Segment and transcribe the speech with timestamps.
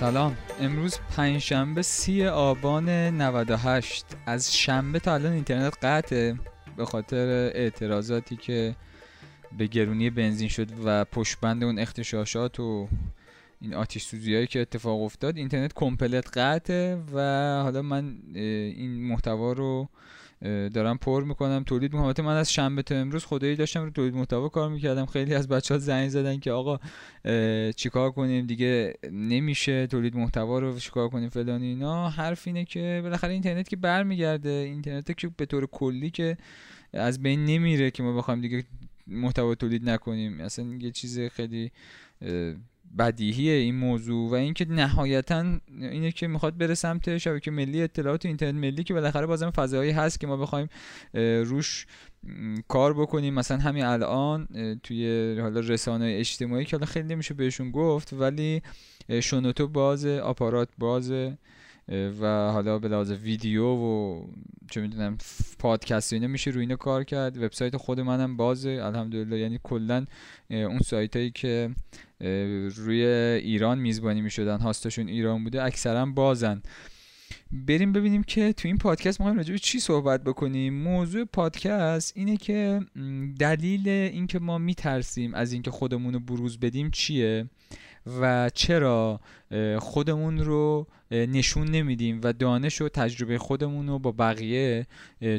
[0.00, 0.36] سلام.
[0.60, 6.38] امروز پنجشنبه سی آبان 98 از شنبه تا الان اینترنت قطعه
[6.76, 8.76] به خاطر اعتراضاتی که
[9.58, 12.88] به گرونی بنزین شد و پشبند اون اختشاشات و
[13.60, 17.18] این آتیش سوزی هایی که اتفاق افتاد اینترنت کمپلت قطعه و
[17.62, 19.88] حالا من این محتوا رو
[20.42, 22.26] دارم پر می‌کنم تولید می‌کنم.
[22.26, 25.06] من از شنبه تا امروز خدایی داشتم رو تولید محتوا کار می‌کردم.
[25.06, 26.78] خیلی از بچه ها زنگ زدن که آقا
[27.76, 32.08] چیکار کنیم؟ دیگه نمیشه تولید محتوا رو چیکار کنیم فلان اینا.
[32.08, 34.50] حرف اینه که بالاخره اینترنت که برمیگرده.
[34.50, 36.36] اینترنت که به طور کلی که
[36.92, 38.64] از بین نمیره که ما بخوایم دیگه
[39.06, 40.40] محتوا تولید نکنیم.
[40.40, 41.70] اصلا یه چیز خیلی
[42.98, 45.44] بدیهیه این موضوع و اینکه نهایتا
[45.80, 50.20] اینه که می‌خواد بره سمت شبکه ملی اطلاعات اینترنت ملی که بالاخره بازم فضایی هست
[50.20, 50.68] که ما بخوایم
[51.44, 51.86] روش
[52.68, 53.34] کار بکنیم.
[53.34, 54.48] مثلا همین الان
[54.82, 58.62] توی حالا رسانه اجتماعی که حالا خیلی نمیشه بهشون گفت ولی
[59.22, 61.12] شنوتو باز آپارات باز
[61.90, 64.22] و حالا به لحاظ ویدیو و
[64.70, 65.18] چه می‌دونم
[65.58, 67.42] پادکست اینا میشه روی اینا کار کرد.
[67.42, 68.80] وبسایت خود منم بازه.
[68.82, 70.06] الحمدلله یعنی کلا
[70.50, 71.70] اون سایت هایی که
[72.76, 76.62] روی ایران میزبانی می‌شدن هاستاشون ایران بوده اکثرا بازن.
[77.52, 80.74] بریم ببینیم که تو این پادکست ما راجع به چی صحبت بکنیم.
[80.74, 82.80] موضوع پادکست اینه که
[83.38, 87.46] دلیل اینکه ما میترسیم از اینکه خودمون رو بروز بدیم چیه؟
[88.06, 89.20] و چرا
[89.78, 94.86] خودمون رو نشون نمیدیم و دانش و تجربه خودمون رو با بقیه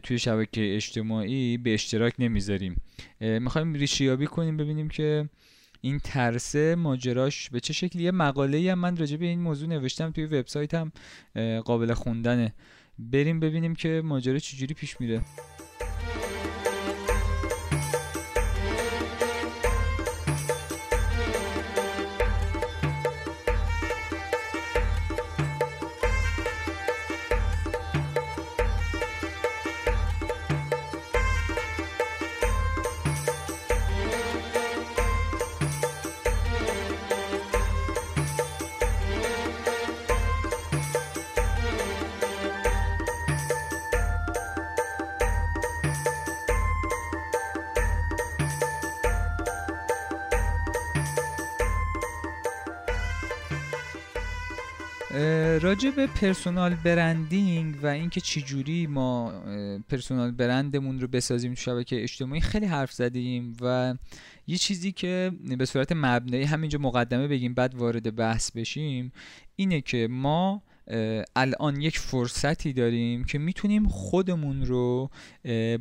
[0.04, 2.82] توی شبکه اجتماعی به اشتراک نمی‌ذاریم.
[3.20, 5.30] می‌خوایم ریشیابی کنیم ببینیم که
[5.82, 10.12] این ترسه ماجراش به چه شکلی یه مقاله هم من راجع به این موضوع نوشتم
[10.12, 10.92] توی وبسایتم
[11.66, 12.54] قابل خوندنه.
[13.00, 15.22] بریم ببینیم که ماجرا چجوری پیش میره.
[55.58, 59.34] راجع به پرسونال برندینگ و اینکه چجوری ما
[59.90, 63.96] پرسونال برندمون رو بسازیم تو شبکه اجتماعی خیلی حرف زدیم و
[64.48, 69.12] یه چیزی که به صورت مبنایی همینجا مقدمه بگیم بعد وارد بحث بشیم
[69.56, 70.64] اینه که ما
[71.36, 75.10] الان یک فرصتی داریم که می‌تونیم خودمون رو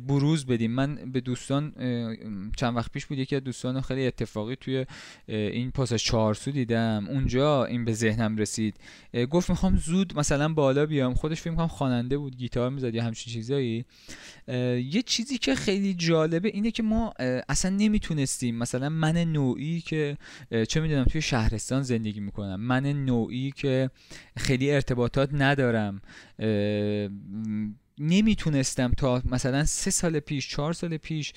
[0.07, 0.71] بروز بدیم.
[0.71, 1.73] من به دوستان
[2.57, 4.85] چند وقت پیش بود یکی از دوستان خیلی اتفاقی توی
[5.27, 7.07] این پاساژ چهارسو دیدم.
[7.09, 8.75] اونجا این به ذهنم رسید.
[9.31, 11.13] گفت می‌خوام زود مثلا بالا بیام.
[11.13, 13.85] خودش فکر می‌کنم خواننده بود گیتار می‌زد یا همچین چیزایی.
[14.47, 17.13] یه چیزی که خیلی جالبه اینه که ما
[17.49, 18.55] اصلا نمی‌تونستیم.
[18.55, 20.17] مثلا من نوعی که
[20.67, 22.59] چه می‌دونم توی شهرستان زندگی می‌کنم.
[22.59, 23.89] من نوعی که
[24.37, 26.01] خیلی ارتباطات ندارم.
[28.01, 31.33] نمی‌تونستم تا مثلا سه سال پیش چهار سال پیش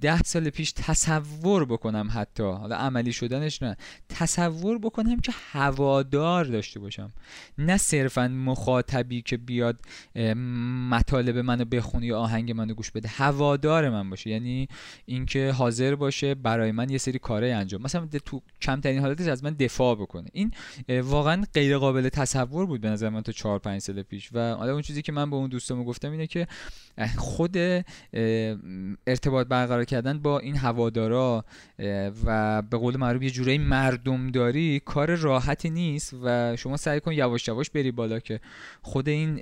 [0.00, 2.42] ده سال پیش تصور بکنم حتی.
[2.42, 3.76] حالا عملی شدنش نه.
[4.08, 7.12] تصور بکنم که هوادار داشته باشم.
[7.58, 9.80] نه صرفا مخاطبی که بیاد
[10.90, 13.08] مطالب منو بخونه یا آهنگ منو گوش بده.
[13.08, 14.30] هوادار من باشه.
[14.30, 14.68] یعنی
[15.06, 17.82] اینکه حاضر باشه برای من یه سری کاره انجام.
[17.82, 20.28] مثلا تو کمترین حالتش از من دفاع بکنه.
[20.32, 20.50] این
[21.02, 24.30] واقعا غیر قابل تصور بود به نظر من تا 4 5 سال پیش.
[24.32, 26.46] و حالا اون چیزی که من به اون دوستم گفتم اینه که
[27.16, 27.56] خود
[29.06, 31.44] ارتباط برقرار کردن با این هوادارا
[32.24, 37.48] و به قول معروف یه جورایی مردمداری کار راحتی نیست و شما سعی کن یواش
[37.48, 38.40] یواش بری بالا که
[38.82, 39.40] خود این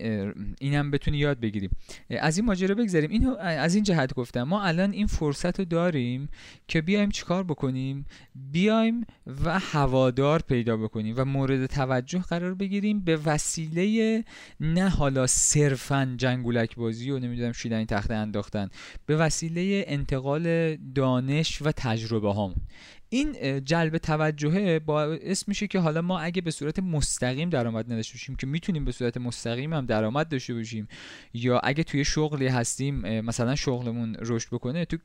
[0.61, 1.71] اینم بتونی یاد بگیریم
[2.11, 6.29] از این ماجرا بگذاریم اینو از این جهت گفتم ما الان این فرصت رو داریم
[6.69, 8.07] که بیایم چیکار بکنیم؟
[8.53, 9.07] بیایم
[9.45, 14.25] و هوادار پیدا بکنیم و مورد توجه قرار بگیریم به وسیله
[14.61, 18.69] نه حالا صرفا جنگولک بازی و نمی‌دونم شیدنی تخته انداختن.
[19.07, 22.57] به وسیله انتقال دانش و تجربه هامون
[23.11, 28.37] این جلب توجهه باعث میشه که حالا ما اگه به صورت مستقیم درآمد نداشته باشیم
[28.37, 30.89] که می‌تونیم به صورت مستقیم هم درآمد داشته باشیم
[31.35, 34.97] یا اگه توی شغلی هستیم مثلا شغلمون رشد بکنه تو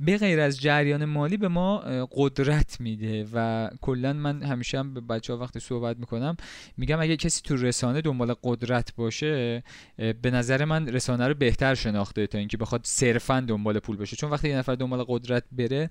[0.00, 1.78] به غیر از جریان مالی به ما
[2.12, 6.36] قدرت میده و کلا من همیشه هم به بچه ها وقتی صحبت می‌کنم
[6.76, 9.62] میگم اگه کسی تو رسانه دنبال قدرت باشه
[9.96, 14.30] به نظر من رسانه رو بهتر شناخته تا اینکه بخواد صرفا دنبال پول باشه چون
[14.30, 15.88] وقتی یه نفر دنبال قدرت بره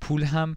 [0.00, 0.56] پول هم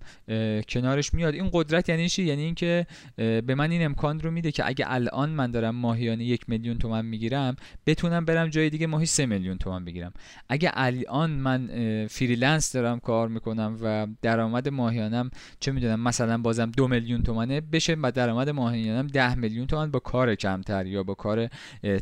[0.69, 1.33] کنارش میاد.
[1.33, 2.87] این قدرت یعنی چی؟ یعنی اینکه
[3.17, 7.05] به من این امکان رو میده که اگه الان من دارم ماهیانه یک میلیون تومن
[7.05, 7.55] می‌گیرم
[7.85, 10.13] بتونم برم جای دیگه ماهی سه میلیون تومن بگیرم.
[10.49, 11.69] اگه الان من
[12.07, 17.93] freelance دارم کار می‌کنم و درآمد ماهیانم چه می‌دونم مثلا بازم دو میلیون تومنه بشه
[17.93, 21.49] و درآمد ماهیانم ده میلیون تومن با کار کمتر یا با کار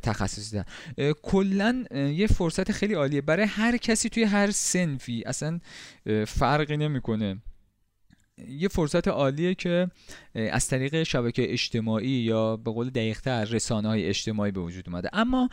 [0.03, 0.61] تخصصی
[1.21, 3.21] کلا یه فرصت خیلی عالیه.
[3.21, 5.59] برای هر کسی توی هر سنفی اصلا
[6.27, 7.36] فرقی نمی‌کنه.
[8.49, 9.87] یه فرصت عالیه که
[10.35, 15.09] از طریق شبکه اجتماعی یا به قول دقیقتر رسانه های اجتماعی به وجود اومده.
[15.13, 15.49] اما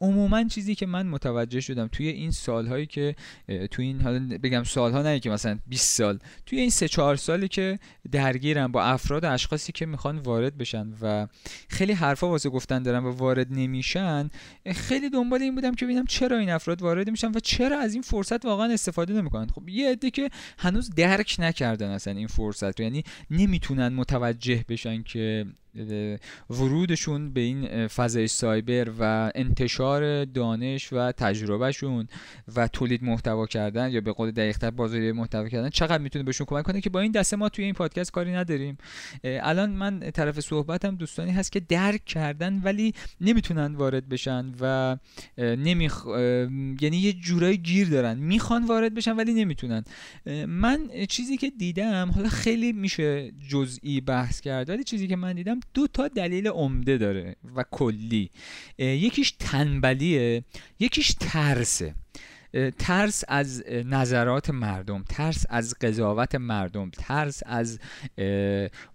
[0.00, 3.14] عموما چیزی که من متوجه شدم توی این سالهایی که
[3.70, 7.48] توی این حالا بگم سالها نه که مثلا 20 سال توی این 3 4 سالی
[7.48, 7.78] که
[8.12, 11.26] درگیرم با افراد اشخاصی که می‌خوان وارد بشن و
[11.68, 14.30] خیلی حرفا واسه گفتن دارن و وارد نمیشن
[14.66, 18.02] خیلی دنبال این بودم که ببینم چرا این افراد وارد میشن و چرا از این
[18.02, 19.46] فرصت واقعا استفاده نمی‌کنن.
[19.46, 22.84] خب یه عده که هنوز درک نکردن اصلا این فرصت رو.
[22.84, 25.46] یعنی نمی‌تونن متوجه بشن که
[26.50, 32.08] ورودشون به این فضای سایبر و انتشار دانش و تجربهشون
[32.56, 36.64] و تولید محتوا کردن یا به قول دقیقتر بازاری محتوا کردن چقدر می‌تونه بهشون کمک
[36.64, 38.78] کنه که با این دسته ما توی این پادکست کاری نداریم.
[39.24, 44.96] الان من طرف صحبتم دوستانی هست که درک کردن ولی نمی‌تونن وارد بشن و
[45.38, 46.06] نمیخ...
[46.80, 48.18] یعنی یه جورایی گیر دارن.
[48.18, 49.84] می‌خوان وارد بشن ولی نمی‌تونن.
[50.48, 55.60] من چیزی که دیدم حالا خیلی میشه جزئی بحث کرد ولی چیزی که من دیدم
[55.74, 58.30] دو تا دلیل عمده داره و کلی.
[58.78, 60.44] یکیش تنبلیه
[60.80, 61.94] یکیش ترسه.
[62.78, 67.78] ترس از نظرات مردم ترس از قضاوت مردم ترس از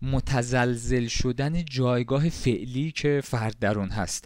[0.01, 4.25] متزلزل شدن جایگاه فعلی که فرد در اون هست.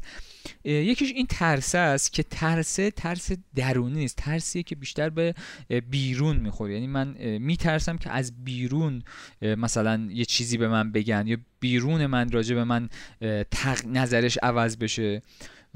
[0.64, 4.16] یکیش این ترس است که ترسه ترس درونی نیست.
[4.16, 5.34] ترسیه که بیشتر به
[5.90, 6.74] بیرون می‌خوره.
[6.74, 7.08] یعنی من
[7.38, 9.02] میترسم که از بیرون
[9.42, 12.90] مثلا یه چیزی به من بگن یا بیرون من راجع به من
[13.86, 15.22] نظرش عوض بشه.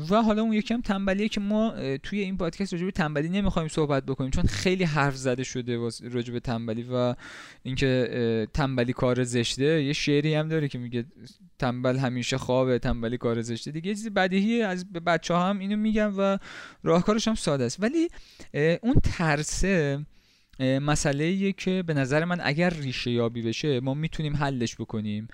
[0.09, 4.05] و حالا اون یکم تنبلیه که ما توی این پادکست راجع به تنبلی نمی‌خوایم صحبت
[4.05, 7.15] بکنیم چون خیلی حرف زده شده راجع به تنبلی و
[7.63, 9.83] اینکه تنبلی کار زشته.
[9.83, 11.05] یه شعری هم داره که میگه
[11.59, 13.71] تنبل همیشه خوابه تنبلی کار زشته.
[13.71, 16.37] دیگه چیزی بدیهی از بچه هم اینو میگم و
[16.83, 17.83] راهکارش هم ساده است.
[17.83, 18.07] ولی
[18.81, 20.05] اون ترسه
[20.61, 25.27] مسئله که به نظر من اگر ریشه یابی بشه ما می‌تونیم حلش بکنیم.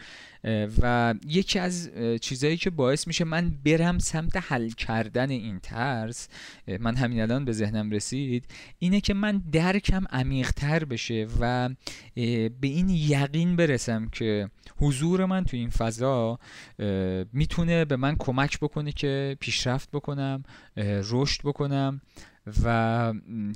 [0.82, 1.92] و یکی از
[2.22, 6.28] چیزهایی که باعث میشه من برم سمت حل کردن این ترس
[6.80, 8.46] من همین الان به ذهنم رسید
[8.80, 11.70] اینه که من درکم عمیقتر بشه و
[12.16, 16.40] به این یقین برسم که حضور من تو این فضا
[17.34, 20.44] می‌تونه به من کمک بکنه که پیشرفت بکنم
[21.12, 22.02] رشد بکنم.
[22.64, 22.68] و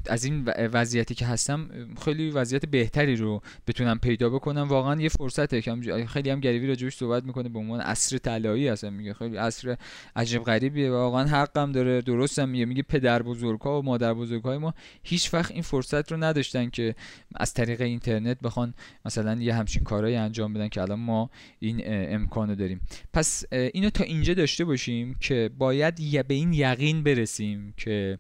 [0.10, 1.70] از این وضعیتی که هستم
[2.06, 4.68] خیلی وضعیت بهتری رو بتونم پیدا بکنم.
[4.68, 5.76] واقعا یه فرصته که
[6.08, 9.14] خیلی هم گریوی راجبش صحبت می‌کنه به عنوان عصر طلایی هستم میگه.
[9.14, 9.78] خیلی عصر
[10.16, 12.02] عجب غریبیه واقعا حقم داره.
[12.02, 12.66] درستم میگه.
[12.66, 14.74] میگه پدر بزرگها و مادر بزرگهای ما
[15.04, 16.96] هیچ وقت این فرصت رو نداشتن که
[17.36, 18.74] از طریق اینترنت بخوان
[19.06, 22.82] مثلا یه همچین کارهایی انجام بدن که الان ما این امکانو داریم.
[23.14, 25.96] پس اینو تا اینجا داشته باشیم که باید
[26.28, 28.20] به این یقین برسیم که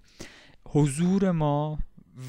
[0.65, 1.79] حضور ما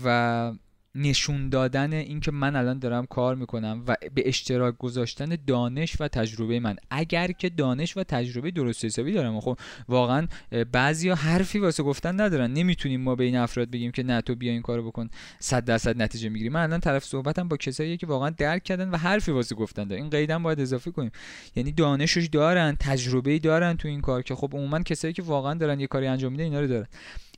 [0.04, 0.52] و
[0.94, 6.60] نشون دادن اینکه من الان دارم کار می‌کنم و به اشتراک گذاشتن دانش و تجربه
[6.60, 6.76] من.
[6.90, 9.58] اگر که دانش و تجربه درست حسابی دارم خب
[9.88, 10.26] واقعا
[10.72, 12.52] بعضیا حرفی واسه گفتن ندارن.
[12.52, 15.08] نمی‌تونیم ما به این افراد بگیم که نه تو بیا این کارو بکن.
[15.38, 16.48] 100 درصد نتیجه می‌گیری.
[16.48, 20.02] من الان طرف صحبتم با کسایی که واقعا درک کردن و حرفی واسه گفتن دارن.
[20.02, 21.10] این قیدم باید اضافه کنیم.
[21.56, 25.80] یعنی دانشش دارن تجربه دارن تو این کار که خب عموما کسایی که واقعا دارن
[25.80, 26.86] یه کاری انجام میدن اینا رو دارن.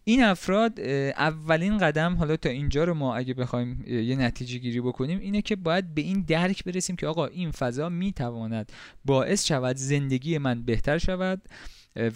[0.04, 5.18] این افراد اولین قدم حالا تا اینجا رو ما اگه بخوایم یه نتیجه گیری بکنیم
[5.18, 8.72] اینه که باید به این درک برسیم که آقا این فضا می‌تواند
[9.04, 11.42] باعث شود زندگی من بهتر شود.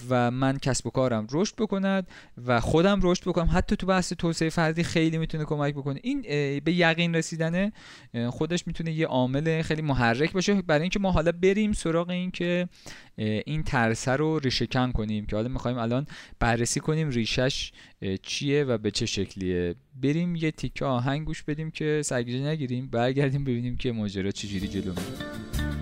[0.09, 2.09] و من کسب و کارم رشد بکند
[2.47, 3.49] و خودم رشد بکنم.
[3.53, 6.01] حتی تو بحث توسعه فردی خیلی می‌تونه کمک بکنه.
[6.03, 6.23] این
[6.61, 7.73] به یقین رسیدن
[8.31, 10.63] خودش می‌تونه یه عامل خیلی محرک باشه.
[10.63, 12.69] برای اینکه ما حالا بریم سراغ این که
[13.17, 16.07] این ترسه رو ریشه کن کنیم که حالا می‌خوایم الان
[16.41, 17.73] بررسی کنیم ریشش
[18.23, 19.75] چیه و به چه شکلیه.
[20.03, 24.85] بریم یه تیکه آهنگ گوش بدیم که سرگیجه نگیریم برگردیم ببینیم که ماجرا چجوری جلو
[24.85, 25.78] میره.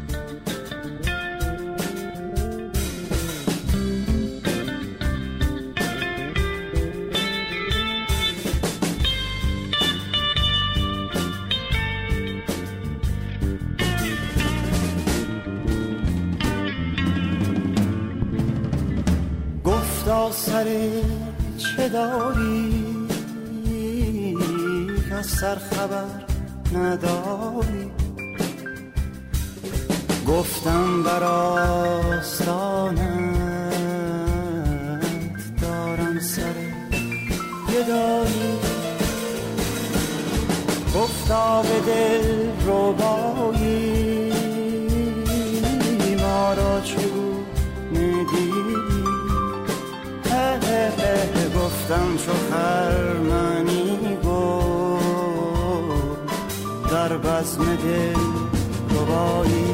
[20.33, 20.67] سر
[21.59, 22.87] چه داری؟
[25.19, 26.25] از سر خبر
[26.75, 27.91] نداری.
[30.29, 32.97] گفتم بر آستانت
[35.63, 36.55] دارم سر
[37.69, 38.59] گدایی
[40.95, 42.23] گفتا به دل
[42.67, 44.06] ربایی.
[51.87, 55.87] گفتم چو خرمنی گفت
[56.91, 58.17] در بزم دل
[58.91, 59.66] ربایی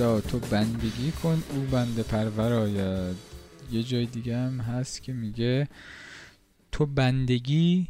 [0.00, 3.16] گفتا تو بندگی کن او بند پرور آید
[3.72, 5.68] یه جای دیگه هم هست که میگه
[6.72, 7.88] تو بندگی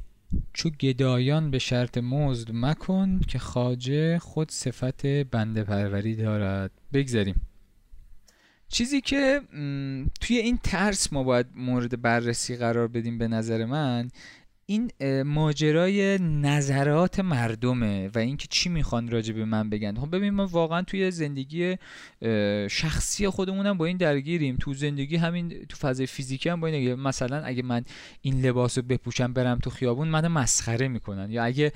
[0.52, 6.70] چو گدایان به شرط مزد مکن که خاجه خود صفت بنده پروری دارد.
[6.92, 7.46] بگذاریم.
[8.68, 9.40] چیزی که
[10.20, 14.10] توی این ترس ما باید مورد بررسی قرار بدیم به نظر من
[14.70, 14.90] این
[15.22, 19.94] ماجرای نظرات مردمه و اینکه چی می‌خوان راجع به من بگن.
[19.94, 21.76] خب ببین ما واقعا توی زندگی
[22.70, 24.56] شخصی خودمونم با این درگیریم.
[24.60, 27.84] تو زندگی همین تو فضای فیزیکی هم با این مثلا اگه من
[28.22, 31.30] این لباس رو بپوشم برم تو خیابون من مسخره می‌کنن.
[31.30, 31.72] یا اگه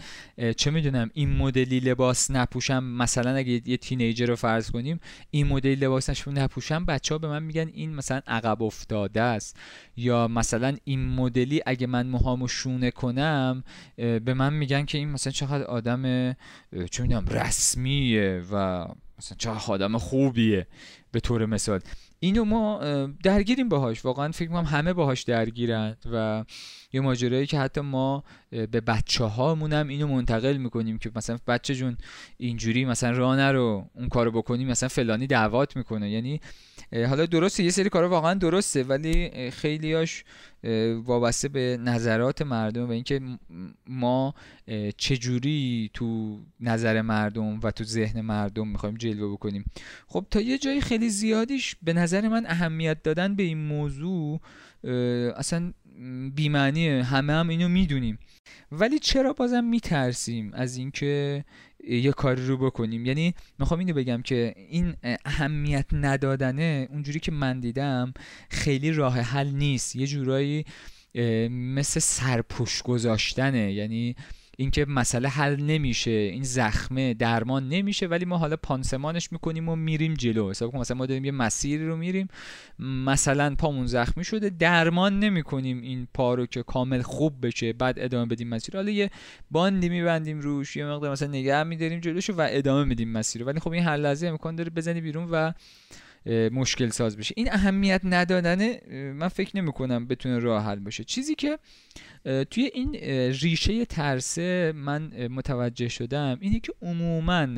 [0.56, 5.74] چه می‌دونم این مدلی لباس نپوشم مثلا اگه یه تینیجر رو فرض کنیم این مدلی
[5.74, 9.56] لباس نپوشم بچه ها به من میگن این مثلا عقب افتاده است.
[9.96, 13.64] یا مثلا این مدلی اگه من موهامو شونه کنم
[13.96, 16.32] به من میگن که این مثلا چقدر آدم
[16.90, 18.86] چه می‌دونم رسمیه و
[19.18, 20.66] مثلا چقدر آدم خوبیه
[21.12, 21.80] به طور مثال.
[22.20, 22.80] اینو ما
[23.22, 24.04] درگیریم باهاش.
[24.04, 26.44] واقعا فکر کنم همه باهاش درگیرند و
[26.92, 31.74] یه ماجرایی که حتی ما به بچه هامون هم اینو منتقل می‌کنیم که مثلا بچه
[31.74, 31.96] جون
[32.38, 36.10] اینجوری مثلا راه نرو اون کارو بکنی مثلا فلانی دعوات می‌کنه.
[36.10, 36.40] یعنی
[36.92, 40.24] حالا درسته یه سری کارا واقعا درسته ولی خیلیاش
[41.04, 43.20] وابسته به نظرات مردم و اینکه
[43.86, 44.34] ما
[44.96, 49.64] چجوری تو نظر مردم و تو ذهن مردم می‌خوایم جلوه بکنیم.
[50.06, 54.40] خب تا یه جایی خیلی زیادیش به نظر من اهمیت دادن به این موضوع
[55.36, 55.72] اصلا
[56.34, 58.18] بیمعنیه همه هم اینو می‌دونیم.
[58.72, 61.44] ولی چرا بازم میترسیم از اینکه
[61.88, 67.60] یه کاری رو بکنیم؟ یعنی می‌خوام اینو بگم که این اهمیت ندادنه اونجوری که من
[67.60, 68.14] دیدم
[68.50, 69.96] خیلی راه حل نیست.
[69.96, 70.64] یه جورایی
[71.50, 73.72] مثل سرپوش گذاشتنه.
[73.72, 74.16] یعنی
[74.58, 80.14] اینکه مسئله حل نمیشه این زخمه درمان نمیشه ولی ما حالا پانسمانش می‌کنیم و میریم
[80.14, 80.50] جلو.
[80.50, 82.28] حساب کن مثلا ما داریم یه مسیری رو میریم
[82.78, 88.26] مثلا پامون زخمی شده درمان نمی‌کنیم این پا رو که کامل خوب بشه بعد ادامه
[88.26, 88.76] بدیم مسیر.
[88.76, 89.10] حالا یه
[89.50, 93.48] باندی میبندیم روش یه مقدار مثلا نگه میداریم جلوشو و ادامه میدیم مسیر رو.
[93.48, 95.52] ولی خب این هر لحظه امکان داره بزنی بیرون و
[96.26, 97.34] مشکل ساز بشه.
[97.36, 98.80] این اهمیت ندادنه
[99.14, 101.04] من فکر نمی کنم بتونه راه حل باشه.
[101.04, 101.58] چیزی که
[102.50, 102.94] توی این
[103.40, 107.48] ریشه ترسه من متوجه شدم اینه که عموما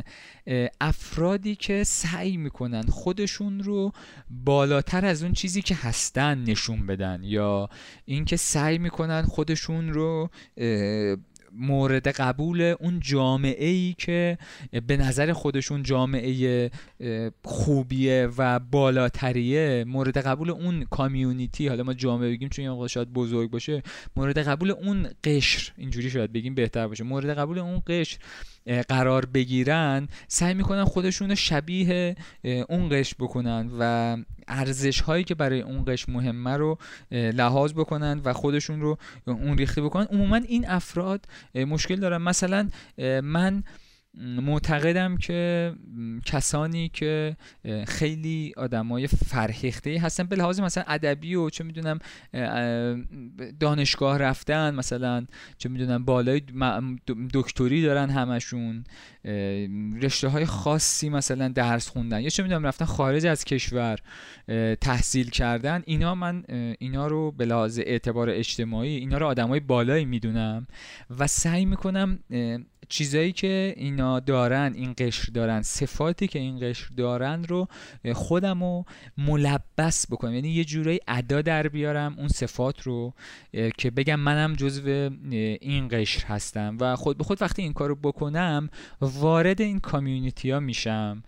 [0.81, 3.93] افرادی که سعی می‌کنن خودشون رو
[4.31, 7.69] بالاتر از اون چیزی که هستن نشون بدن یا
[8.05, 10.31] اینکه سعی می‌کنن خودشون رو
[11.59, 14.39] مورد قبول اون جامعه ای که
[14.87, 16.71] به نظر خودشون جامعه
[17.45, 23.51] خوبیه و بالاتریه مورد قبول اون کامیونیتی حالا ما جامعه بگیم چون این شاید بزرگ
[23.51, 23.83] باشه
[24.17, 28.19] مورد قبول اون قشر اینجوری شاید بگیم بهتر باشه مورد قبول اون قشر
[28.89, 32.17] قرار بگیرن سعی می‌کنن خودشون شبیه
[32.69, 34.17] اون قشر بکنن و
[34.49, 36.79] ارزش هایی که برای اون قشر مهمه رو
[37.11, 40.05] لحاظ بکنن و خودشون رو اون ریخته بکنن.
[40.05, 42.23] عموما این افراد مشکل دارن.
[42.23, 42.69] مثلا
[43.23, 43.65] من
[44.17, 45.73] معتقدم که
[46.25, 47.37] کسانی که
[47.87, 51.99] خیلی آدمای فرهیخته هستن به لحاظ مثلا ادبی و چه می‌دونم
[53.61, 55.27] دانشگاه رفتن مثلا
[55.59, 56.43] چه می‌دونم بالای
[57.35, 58.85] دکتری دارن همشون
[60.03, 63.99] رشته های خاصی مثلا درس خوندن یا چه می‌دونم رفتن خارج از کشور
[64.81, 66.45] تحصیل کردن اینا من
[66.79, 70.67] اینا رو به لحاظ اعتبار اجتماعی اینا رو آدمای بالایی می‌دونم
[71.19, 72.19] و سعی می‌کنم
[72.89, 77.69] چیزایی که اینا دارن این قشر دارن صفاتی که این قشر دارن رو
[78.15, 78.85] خودم رو
[79.19, 80.35] ملبس بکنم.
[80.35, 83.15] یعنی یه جورایی ادا در بیارم اون صفات رو
[83.79, 85.11] که بگم منم جزو
[85.61, 86.77] این قشر هستم.
[86.81, 88.69] و خود به خود وقتی این کار رو بکنم
[89.01, 91.23] وارد این کامیونیتی ها میشم.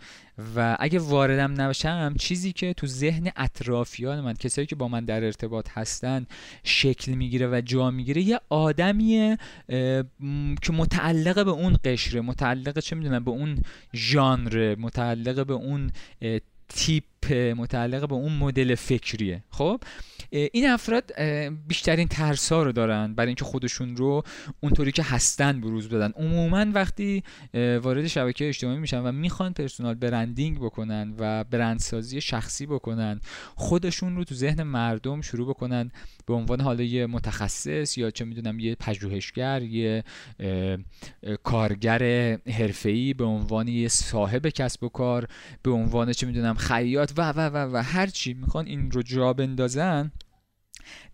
[0.56, 5.24] و اگه واردم نباشم چیزی که تو ذهن اطرافیان من کسایی که با من در
[5.24, 6.26] ارتباط هستن
[6.64, 9.38] شکل می‌گیره و جا می‌گیره یه آدمیه
[10.62, 13.62] که متعلق به اون قشره متعلق چه می‌دونم به اون
[13.94, 15.90] ژانر متعلق به اون
[16.68, 17.04] تیپ
[17.56, 19.42] متعلق به اون مدل فکریه.
[19.50, 19.80] خب؟
[20.30, 21.20] این افراد
[21.68, 24.22] بیشترین ترس ها رو دارن برای اینکه خودشون رو
[24.60, 26.12] اونطوری که هستن بروز بدن.
[26.16, 27.22] عموما وقتی
[27.54, 33.20] وارد شبکه اجتماعی میشن و می‌خوان پرسونال برندینگ بکنن و برندسازی شخصی بکنن
[33.54, 35.90] خودشون رو تو ذهن مردم شروع بکنن
[36.26, 40.04] به عنوان حالا یه متخصص یا چه می‌دونم یه پژوهشگر یه
[41.42, 42.02] کارگر
[42.46, 45.28] حرفه‌ای به عنوان یه صاحب کسب و کار
[45.62, 49.32] به عنوان چه می‌دونم خیاط و و و و هر چی می‌خوان این رو جا
[49.32, 50.12] بندازن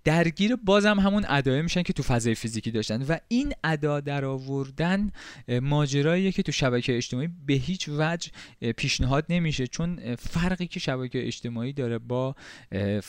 [0.05, 5.11] درگیر بازم همون ادای میشن که تو فضای فیزیکی داشتن و این ادا در آوردن
[5.63, 8.31] ماجراییه که تو شبکه اجتماعی به هیچ وجه
[8.77, 9.67] پیشنهاد نمیشه.
[9.67, 12.35] چون فرقی که شبکه اجتماعی داره با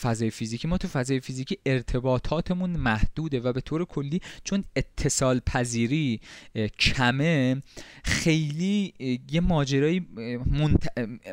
[0.00, 6.20] فضای فیزیکی ما تو فضای فیزیکی ارتباطاتمون محدوده و به طور کلی چون اتصال پذیری
[6.78, 7.62] کمه
[8.04, 8.94] خیلی
[9.30, 10.06] یه ماجرایی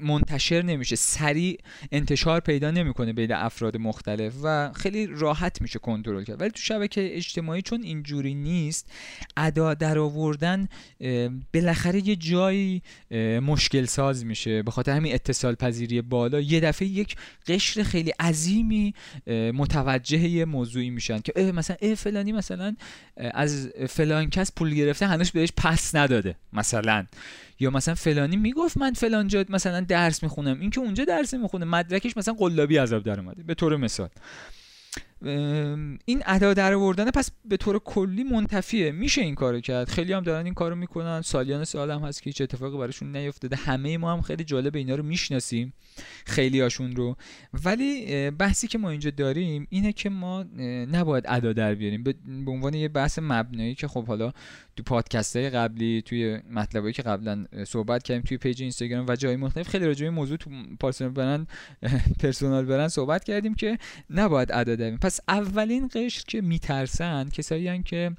[0.01, 0.96] منتشر نمیشه.
[0.96, 1.58] سریع
[1.91, 6.42] انتشار پیدا نمی‌کنه بین افراد مختلف و خیلی راحت میشه کنترل کرد.
[6.42, 8.92] ولی تو شبکه اجتماعی چون اینجوری نیست
[9.37, 10.68] ادا در آوردن
[11.53, 12.81] بالاخره یه جایی
[13.42, 14.63] مشکل ساز میشه.
[14.63, 17.16] به خاطر همین اتصال پذیری بالا یه دفعه یک
[17.48, 18.94] قشر خیلی عظیمی
[19.27, 22.75] متوجه یه موضوعی میشن که اه مثلا اه فلانی مثلا
[23.18, 27.05] از فلان کس پول گرفته هنوز بهش پس نداده مثلا.
[27.59, 30.59] یا مثلا فلانی می‌گفت من فلان جا مثلا درس می‌خونم.
[30.59, 34.09] این که اونجا درس می‌خونه مدرکش مثلا قلابی عذاب در اومده به طور مثال.
[36.05, 38.92] این ادا در آوردن پس به طور کلی منتفیه.
[38.92, 39.90] میشه این کارو کرد.
[39.90, 41.22] خیلی هم دارن این کارو می‌کنن.
[41.22, 44.96] سالیان سال هم هست که هیچ اتفاقی براشون نیفتاده همه ما هم خیلی جالب اینا
[44.96, 45.74] رو می‌شناسیم.
[46.25, 47.16] خیلی هاشون رو.
[47.66, 50.44] ولی بحثی که ما اینجا داریم اینه که ما
[50.92, 52.03] نباید ادا در بیاریم.
[52.03, 54.33] به عنوان یه بحث مبنایی که خب حالا
[54.75, 59.36] تو پادکست های قبلی توی مطلبایی که قبلا صحبت کردیم توی page اینستاگرام و جای
[59.36, 61.48] مختلف خیلی راجع به موضوع تو personal brand
[62.20, 63.77] پرسونال برند صحبت کردیم که
[64.09, 68.12] نباید ادا پس اولین قشر که میترسن کسایی که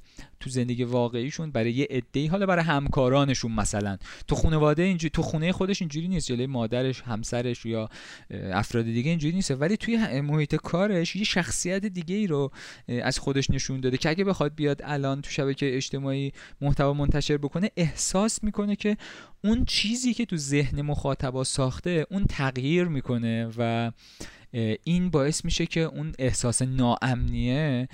[0.45, 3.97] تو زندگی واقعیشون برای یه عده‌ای حالا برای همکارانشون مثلا.
[4.27, 7.89] تو خانواده اینجوری تو خونه خودش اینجوری نیست جلوی مادرش همسرش یا
[8.31, 9.51] افراد دیگه اینجوری نیست.
[9.51, 12.51] ولی توی محیط کارش یه شخصیت دیگه ای رو
[12.87, 16.31] از خودش نشون داده که اگه بخواد بیاد الان تو شبکه اجتماعی
[16.61, 18.97] محتوا منتشر بکنه احساس می‌کنه که
[19.43, 23.91] اون چیزی که تو ذهن مخاطبا ساخته اون تغییر می‌کنه و
[24.83, 27.87] این باعث میشه که اون احساس ناامنیه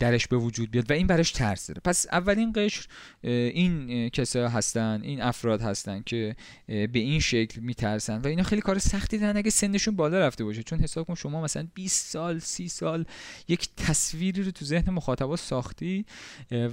[0.00, 2.86] درش به وجود بیاد و این براش ترس داره پس اولین قشر
[3.24, 8.78] این کسا هستن این افراد هستن که به این شکل میترسن و اینا خیلی کار
[8.78, 10.62] سختی دارن اگه سنشون بالا رفته باشه.
[10.62, 13.04] چون حساب کن شما مثلا 20 سال 30 سال
[13.48, 16.04] یک تصویری رو تو ذهن مخاطبا ساختی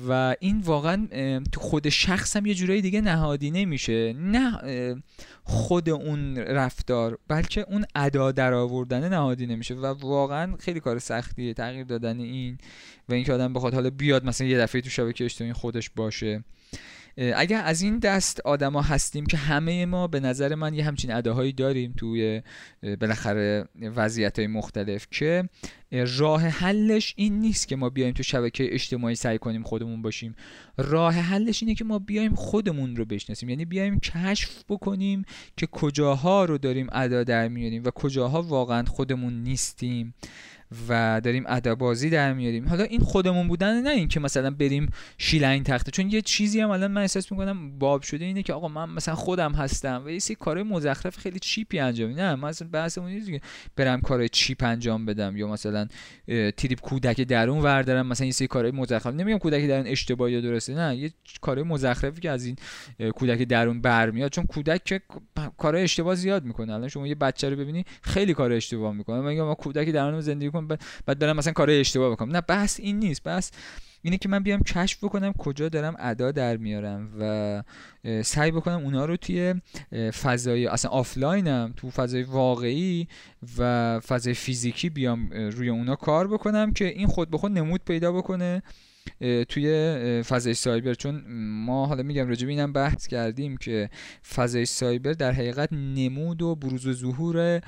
[0.08, 1.08] و این واقعا
[1.52, 4.14] تو خود شخص هم یه جورایی دیگه نهادی نمیشه.
[4.14, 4.60] نه
[5.44, 11.54] خود اون رفتار بلکه اون ادا در آوردن نهادی نمیشه و واقعا خیلی کار سختیه
[11.54, 12.58] تغییر دادن این
[13.10, 16.44] و اینکه آدم بخواد حالا بیاد مثلا یه دفعه تو شبکه اجتماعی خودش باشه.
[17.18, 21.54] اگر از این دست آدما هستیم که همه ما به نظر من یه همچین اداهایی
[21.54, 22.42] داریم توی
[23.02, 25.50] بالاخره وضعیت های مختلف که
[26.18, 30.36] راه حلش این نیست که ما بیایم تو شبکه اجتماعی سعی کنیم خودمون باشیم.
[30.78, 33.50] راه حلش اینه که ما بیایم خودمون رو بشناسیم.
[33.50, 35.26] یعنی بیایم کشف بکنیم
[35.58, 40.14] که کجاها رو داریم ادا در میاریم و کجاها واقعا خودمون نیستیم.
[40.90, 42.70] و داریم ادبازی در میاریم.
[42.70, 46.70] حالا این خودمون بودن نه این که مثلا بریم شیلنگ تخته چون یه چیزی هم
[46.70, 50.20] الان من احساس می‌کنم باب شده اینه که آقا من مثلا خودم هستم و یه
[50.20, 53.42] سری کارهای مزخرف خیلی چیپی انجام نه من اصلا بحثمون نیست که
[53.76, 55.88] برم کارهای چیپ انجام بدم یا مثلا
[56.58, 59.14] تریپ کودک درون وردارم مثلا یه سری کارهای مزخرف.
[59.14, 62.56] نمیگم کودک درون اشتباهی یا درسته نه یه کارهای مزخرفی که از این
[63.16, 64.32] کودک درون برمیاد.
[64.32, 65.02] چون کودک
[65.58, 66.74] کارهای اشتباه زیاد می‌کنه.
[66.74, 69.22] الان شما یه بچه رو ببینی خیلی کار اشتباه می‌کنه.
[69.22, 72.32] میگم ما کودک درون زندگی کنم بعد برم مثلا کارهای اشتباه بکنم.
[72.32, 73.24] نه بحث این نیست.
[73.24, 73.52] بس
[74.06, 77.64] اینه که من بیام کشف بکنم کجا دارم ادا در میارم و
[78.24, 79.54] سعی بکنم اونا رو توی
[80.22, 83.08] فضای اصلا آفلاینم تو فضای واقعی
[83.58, 88.12] و فضای فیزیکی بیام روی اونا کار بکنم که این خود به خود نمود پیدا
[88.12, 88.64] بکنه
[89.50, 90.94] توی فضای سایبر.
[90.94, 91.24] چون
[91.66, 93.90] ما حالا میگم راجب اینم بحث کردیم که
[94.36, 97.62] فضای سایبر در حقیقت نمود و بروز و ظهور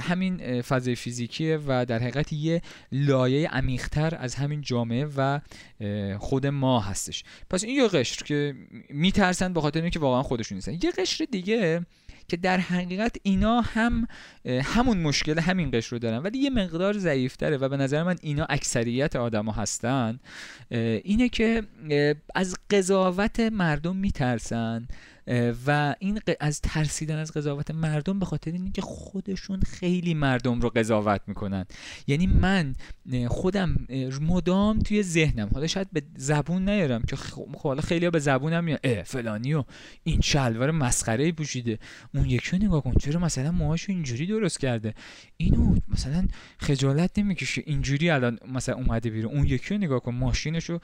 [0.00, 5.40] همین فضای فیزیکیه و در حقیقت یه لایه عمیقتر از همین جامعه و
[6.18, 7.24] خود ما هستش.
[7.50, 8.54] پس این یه قشر که
[8.90, 10.72] میترسن به خاطر اینکه واقعا خودشون نیستن.
[10.72, 11.86] یه قشر دیگه
[12.28, 14.06] که در حقیقت اینا هم
[14.46, 18.46] همون مشکل همین قشر رو دارن ولی یه مقدار ضعیفتره و به نظر من اینا
[18.50, 20.20] اکثریت آدما هستن
[20.70, 21.62] اینه که
[22.34, 24.88] از قضاوت مردم میترسن.
[25.66, 31.20] و این از ترسیدن از قضاوت مردم به خاطر اینکه خودشون خیلی مردم رو قضاوت
[31.26, 31.64] می‌کنن.
[32.06, 32.74] یعنی من
[33.28, 33.76] خودم
[34.20, 38.80] مدام توی ذهنم حالا شاید به زبون نیارم که خب حالا خیلی به زبونم میاد
[38.84, 39.64] اه فلانی و
[40.04, 41.78] این شلوار مسخره پوشیده.
[42.14, 44.94] اون یکی نگاه کن چرا مثلا موهاشو اینجوری درست کرده؟
[45.36, 49.34] اینو مثلا خجالت نمی‌کشه اینجوری الان مثلا اومده بیرون.
[49.34, 50.78] اون یکی نگاه کن ماشینشو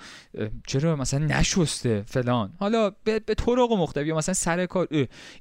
[0.66, 2.52] چرا مثلا نشسته فلان.
[2.58, 4.88] حالا به, به طرق مختلف مثلا سر کار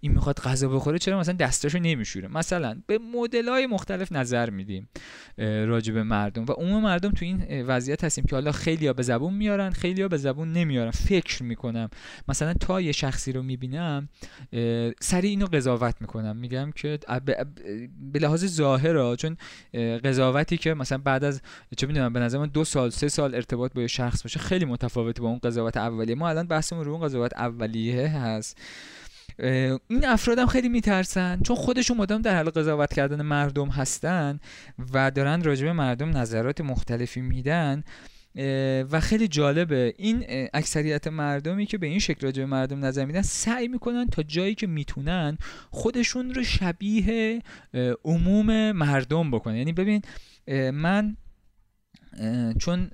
[0.01, 4.89] این می‌خواد غذا بخوره چرا مثلا دستاشو نمیشوره؟ مثلا به مدل های مختلف نظر میدیم
[5.37, 6.45] راجع به مردم.
[6.45, 10.17] و عموم مردم تو این وضعیت هستیم که حالا خیلیا به زبون میارن خیلیا به
[10.17, 10.91] زبون نمیارن.
[10.91, 11.89] فکر می‌کنم
[12.27, 14.09] مثلا تا یه شخصی رو می‌بینم
[15.01, 16.35] سری اینو قضاوت می‌کنم.
[16.35, 16.99] میگم که
[18.13, 19.37] به لحاظ ظاهر چون
[20.03, 21.41] قضاوتی که مثلا بعد از
[21.77, 24.65] چه می‌دونم به نظر من دو سال سه سال ارتباط با یه شخص باشه خیلی
[24.65, 26.15] متفاوته با اون قضاوت اولیه.
[26.15, 28.57] ما الان بحثمون رو اون قضاوت اولیه هست.
[29.39, 34.39] این افراد هم خیلی میترسن چون خودشون مدام در حال قضاوت کردن مردم هستن
[34.93, 37.83] و دارن راجع مردم نظرات مختلفی میدن.
[38.91, 43.67] و خیلی جالبه این اکثریت مردمی که به این شکل راجع مردم نظر میدن سعی
[43.67, 45.37] می‌کنن تا جایی که می‌تونن
[45.69, 47.41] خودشون رو شبیه
[48.05, 49.55] عموم مردم بکنن.
[49.55, 50.01] یعنی ببین
[50.71, 51.17] من
[52.59, 52.91] چون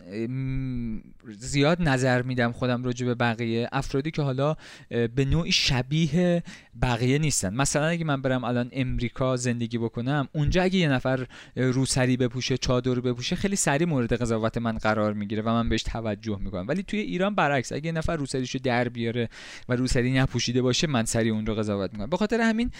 [1.39, 3.69] زیاد نظر میدم خودم راجع به بقیه.
[3.71, 4.55] افرادی که حالا
[4.89, 6.43] به نوعی شبیه
[6.81, 7.53] بقیه نیستن.
[7.53, 12.99] مثلا اگه من برم الان امریکا زندگی بکنم اونجا اگه یه نفر روسری بپوشه چادر
[12.99, 16.67] بپوشه خیلی سریع مورد قضاوت من قرار می‌گیره و من بهش توجه می‌کنم.
[16.67, 19.29] ولی توی ایران برعکس اگه یه نفر روسریشو در بیاره
[19.69, 22.09] و روسری نپوشیده باشه من سریع اون رو قضاوت می‌کنم.
[22.09, 22.71] به خاطر همین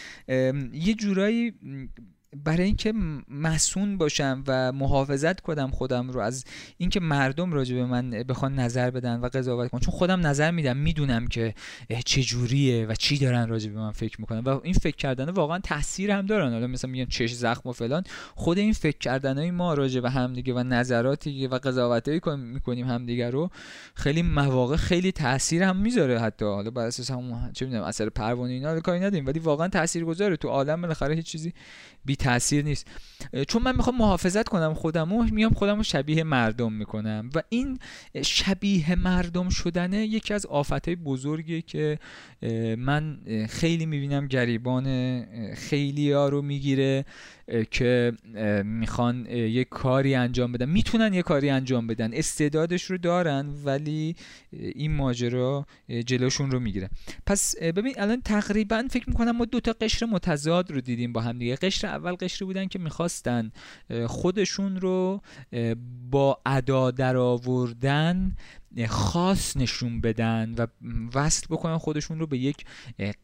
[0.73, 1.53] یه جورایی
[2.46, 2.93] برای اینکه
[3.28, 6.46] مسون باشم و محافظت کنم خودم رو از
[6.78, 9.80] اینکه مردم راجع به من بخوان نظر بدن و قضاوت کنن.
[9.80, 11.54] چون خودم نظر میدم می‌دونم که
[12.06, 14.39] چه جوریه و چی دارن راجع به من فکر می‌کنن.
[14.39, 16.54] و این فکر کردن واقعا تاثیر هم دارن.
[16.54, 18.04] حالا مثلا میگن چش زخم و فلان.
[18.36, 23.50] خود این فکر کردنای ما راجع به همدیگه و نظراتی و قضاوتایی می‌کنیم همدیگه رو
[23.96, 26.46] خیلی مواقع خیلی تاثیر هم می‌ذاره حتی.
[26.46, 29.26] حالا بر اساس همون چه می‌دونم اثر پروانه اینا کاری نداریم.
[29.26, 31.54] ولی واقعا تاثیرگذاره تو عالم بالاخره هیچ چیزی
[32.05, 32.87] بی تاثیر نیست.
[33.47, 37.29] چون من می‌خوام محافظت کنم خودم و میام خودم رو شبیه مردم می‌کنم.
[37.35, 37.79] و این
[38.23, 41.99] شبیه مردم شدنه یکی از آفتهای بزرگی که
[42.77, 44.85] من خیلی می‌بینم گریبان
[45.55, 47.05] خیلی ها رو می‌گیره
[47.71, 48.11] که
[48.63, 50.69] می‌خوان یه کاری انجام بدن.
[50.69, 52.13] می‌تونن یه کاری انجام بدن.
[52.13, 54.15] استعدادش رو دارن ولی
[54.51, 55.65] این ماجرا
[56.05, 56.89] جلوشون رو می‌گیره.
[57.25, 61.39] پس ببین الان تقریبا فکر می‌کنم ما دو تا قشر متضاد رو دیدیم با هم
[61.39, 61.55] دیگه.
[61.55, 63.51] قشر اول قشری بودن که می‌خواستن
[64.08, 65.21] خودشون رو
[66.12, 68.36] با ادا در آوردن
[68.88, 70.67] خاص نشون بدن و
[71.15, 72.65] وصل بکنن خودشون رو به یک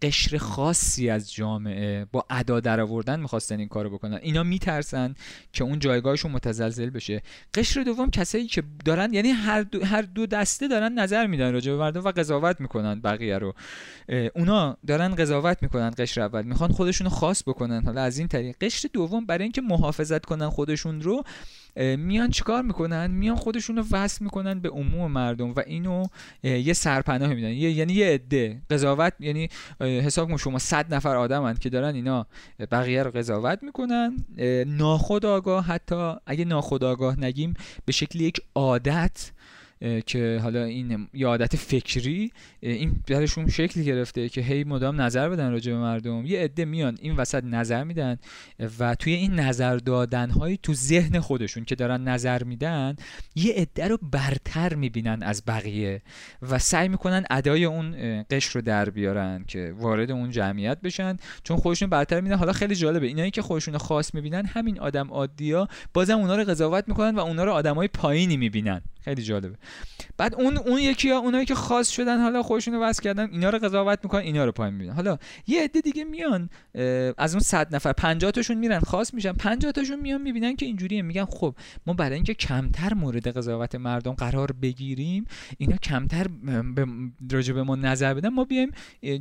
[0.01, 2.05] قشر خاصی از جامعه.
[2.11, 4.19] با ادا در آوردن می‌خواستن این کارو بکنن.
[4.21, 5.15] اینا میترسن
[5.53, 7.21] که اون جایگاهشون متزلزل بشه.
[7.53, 11.71] قشر دوم کسایی که دارن یعنی هر دو, هر دو دسته دارن نظر میدن راجع
[11.71, 13.53] به مردم و قضاوت می‌کنن بقیه رو.
[14.35, 16.43] اونا دارن قضاوت می‌کنن قشر اول.
[16.43, 17.85] می‌خوان خودشون رو خاص بکنن.
[17.85, 18.55] حالا از این طریق.
[18.61, 21.23] قشر دوم برای اینکه محافظت کنن خودشون رو
[21.75, 26.05] میان چیکار می‌کنن؟ میان خودشون رو وصل می‌کنن به عموم مردم و اینو
[26.43, 28.61] یه سرپناه میدن یعنی یه عده.
[28.69, 32.27] قضاوت یعنی حساب کن شما 100 نفر آدمن که دارن اینا
[32.71, 34.25] بقیه رو قضاوت می‌کنن.
[34.67, 37.53] ناخودآگاه حتی اگه ناخودآگاه نگیم
[37.85, 39.31] به شکل یک عادت
[40.05, 45.51] که حالا این یه عادت فکری این درشون شکلی گرفته که هی مدام نظر بدن
[45.51, 46.25] راجع به مردم.
[46.25, 48.17] یه عده میان این وسط نظر میدن
[48.79, 52.95] و توی این نظر دادن های تو ذهن خودشون که دارن نظر میدن
[53.35, 56.01] یه عده رو برتر می‌بینن از بقیه
[56.41, 57.95] و سعی می‌کنن ادای اون
[58.29, 61.17] قشر رو در بیارن که وارد اون جمعیت بشن.
[61.43, 62.35] چون خودشون برتر میدن.
[62.35, 63.07] حالا خیلی جالبه.
[63.07, 67.43] اینایی که خودشون خاص می‌بینن همین آدم عادیا بازم اونا رو قضاوت می‌کنن و اونا
[67.43, 68.81] رو آدمای پایینی می‌بینن.
[69.01, 69.55] خیلی جالبه.
[70.17, 73.59] بعد اون اون یکی ها اونایی که خاص شدن حالا خودشون رو کردن اینا رو
[73.59, 74.93] قضاوت می‌کنن اینا رو پایین می‌بینن.
[74.93, 76.49] حالا یه عده دیگه میان
[77.17, 81.01] از اون 100 نفر 50 تاشون میرن خاص میشن 50 تاشون میان می‌بینن که اینجوریه.
[81.01, 81.55] میگن خب
[81.87, 85.25] ما برای اینکه کمتر مورد قضاوت مردم قرار بگیریم
[85.57, 86.27] اینا کمتر
[87.31, 88.71] راجع به ما نظر بدن ما بیایم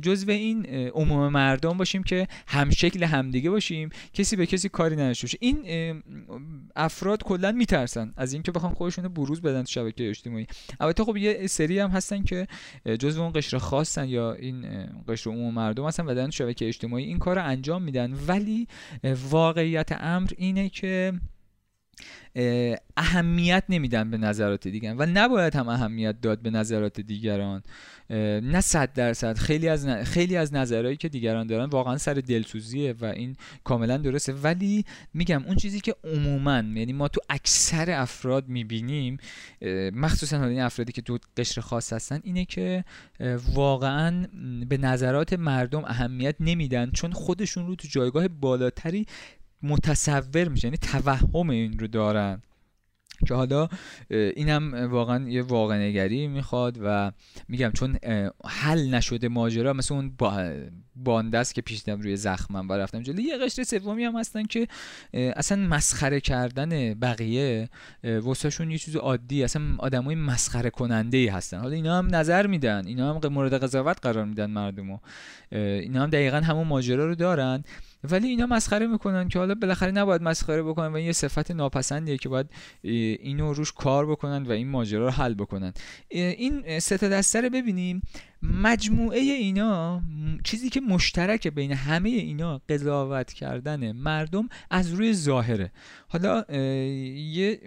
[0.01, 5.37] جزو این عموم مردم باشیم که هم شکل همدیگه باشیم کسی به کسی کاری نداشته
[5.41, 5.63] این
[6.75, 10.38] افراد کلا میترسن از اینکه بخوام خودشون بروز بدن شبکه اجتماعی.
[10.79, 12.47] البته خب یه سری هم هستن که
[12.99, 14.65] جزو اون قشر خاصن یا این
[15.07, 18.13] قشر عموم مردم هستن و دارن شبکه اجتماعی این کار رو انجام میدن.
[18.27, 18.67] ولی
[19.29, 21.13] واقعیت امر اینه که
[22.97, 27.63] اهمیت نمیدن به نظرات دیگران و نباید هم اهمیت داد به نظرات دیگران.
[28.41, 29.37] نه صد درصد.
[29.37, 34.33] خیلی از خیلی از نظرهایی که دیگران دارن واقعا سر دلسوزیه و این کاملا درسته.
[34.33, 39.17] ولی میگم اون چیزی که عموما یعنی ما تو اکثر افراد می‌بینیم
[39.93, 42.83] مخصوصا این افرادی که تو قشر خاص هستن اینه که
[43.53, 44.25] واقعا
[44.69, 49.05] به نظرات مردم اهمیت نمیدن چون خودشون رو تو جایگاه بالاتری
[49.63, 52.41] متصور میشه یعنی توهم این رو دارن.
[53.27, 53.67] که حالا
[54.09, 57.11] اینم واقعا یه واقع نگری می‌خواد و
[57.47, 57.97] میگم چون
[58.45, 60.51] حل نشده ماجرا مثل اون با
[61.03, 63.19] باندست که پیشتم روی زخمم با رفتم جلو.
[63.19, 64.67] یه قشر سومی هم هستن که
[65.13, 67.69] اصلا مسخره کردن بقیه
[68.03, 71.59] واسهشون یه چیز عادی اصلا آدمای مسخره کننده ای هستن.
[71.59, 72.87] حالا اینا هم نظر میدن.
[72.87, 74.99] اینا هم مورد قضاوت قرار میدن مردمو.
[75.51, 77.63] اینا هم دقیقا همون ماجرا رو دارن.
[78.03, 82.17] ولی اینا مسخره می‌کنن که حالا بالاخره نباید مسخره بکنن و این یه صفت ناپسندیه
[82.17, 82.49] که باید
[82.83, 85.73] اینو روش کار بکنن و این ماجرا رو حل بکنن.
[86.09, 88.01] این سه دسته رو ببینیم.
[88.41, 90.01] مجموعه اینا
[90.43, 95.71] چیزی که مشترک بین همه اینا قضاوت کردن مردم از روی ظاهره.
[96.07, 96.43] حالا
[97.15, 97.59] یه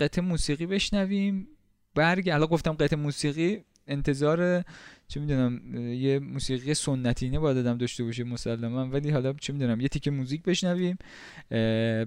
[0.00, 1.48] قطع موسیقی بشنویم.
[1.94, 3.58] برگ الان گفتم قطع موسیقی.
[3.86, 4.64] انتظار
[5.08, 9.88] چه می‌دونم یه موسیقی سنتینه باید آدم داشته باشه مسلما ولی حالا چه می‌دونم یه
[9.88, 10.98] تیکه موزیک بشنویم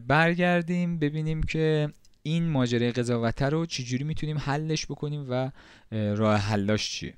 [0.08, 1.89] برگردیم ببینیم که
[2.24, 5.52] این ماجرای قضاوت رو چجوری می‌تونیم حلش بکنیم و
[5.91, 7.13] راه حلاش چیه.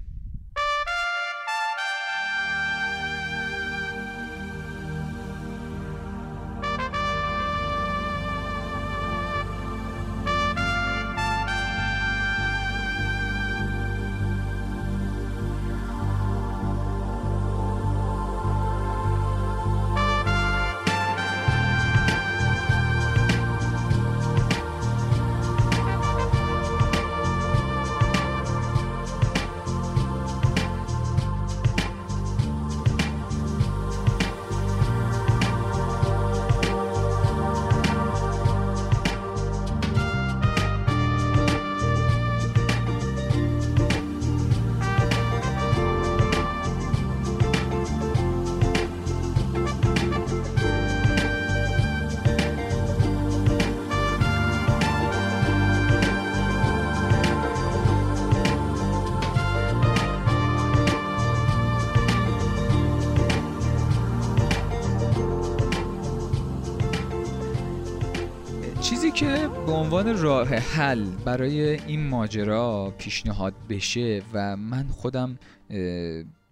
[69.88, 75.40] عنوان راه حل برای این ماجرا پیشنهاد بشه و من خودم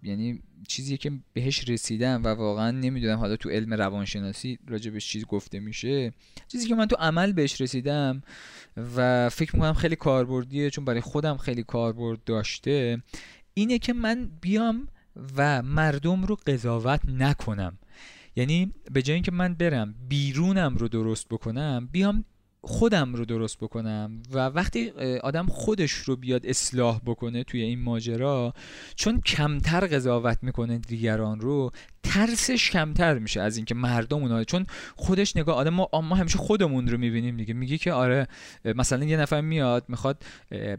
[0.02, 5.60] یعنی چیزی که بهش رسیدم و واقعا نمی‌دونم حالا تو علم روانشناسی راجبش چیز گفته
[5.60, 6.12] میشه.
[6.48, 8.22] چیزی که من تو عمل بهش رسیدم
[8.96, 13.02] و فکر می‌کنم خیلی کاربردیه چون برای خودم خیلی کاربرد داشته
[13.54, 14.88] اینه که من بیام
[15.36, 17.78] و مردم رو قضاوت نکنم.
[18.36, 22.24] یعنی به جای اینکه من برم بیرونم رو درست بکنم بیام
[22.66, 24.90] خودم رو درست بکنم و وقتی
[25.22, 28.54] آدم خودش رو بیاد اصلاح بکنه توی این ماجرا
[28.96, 31.70] چون کمتر قضاوت می‌کنه دیگران رو
[32.02, 36.98] ترسش کمتر میشه از اینکه مردم اونها چون خودش نگاه آدم ما همیشه خودمون رو
[36.98, 37.54] می‌بینیم دیگه.
[37.54, 38.26] میگه که آره
[38.64, 40.22] مثلا یه نفر میاد می‌خواد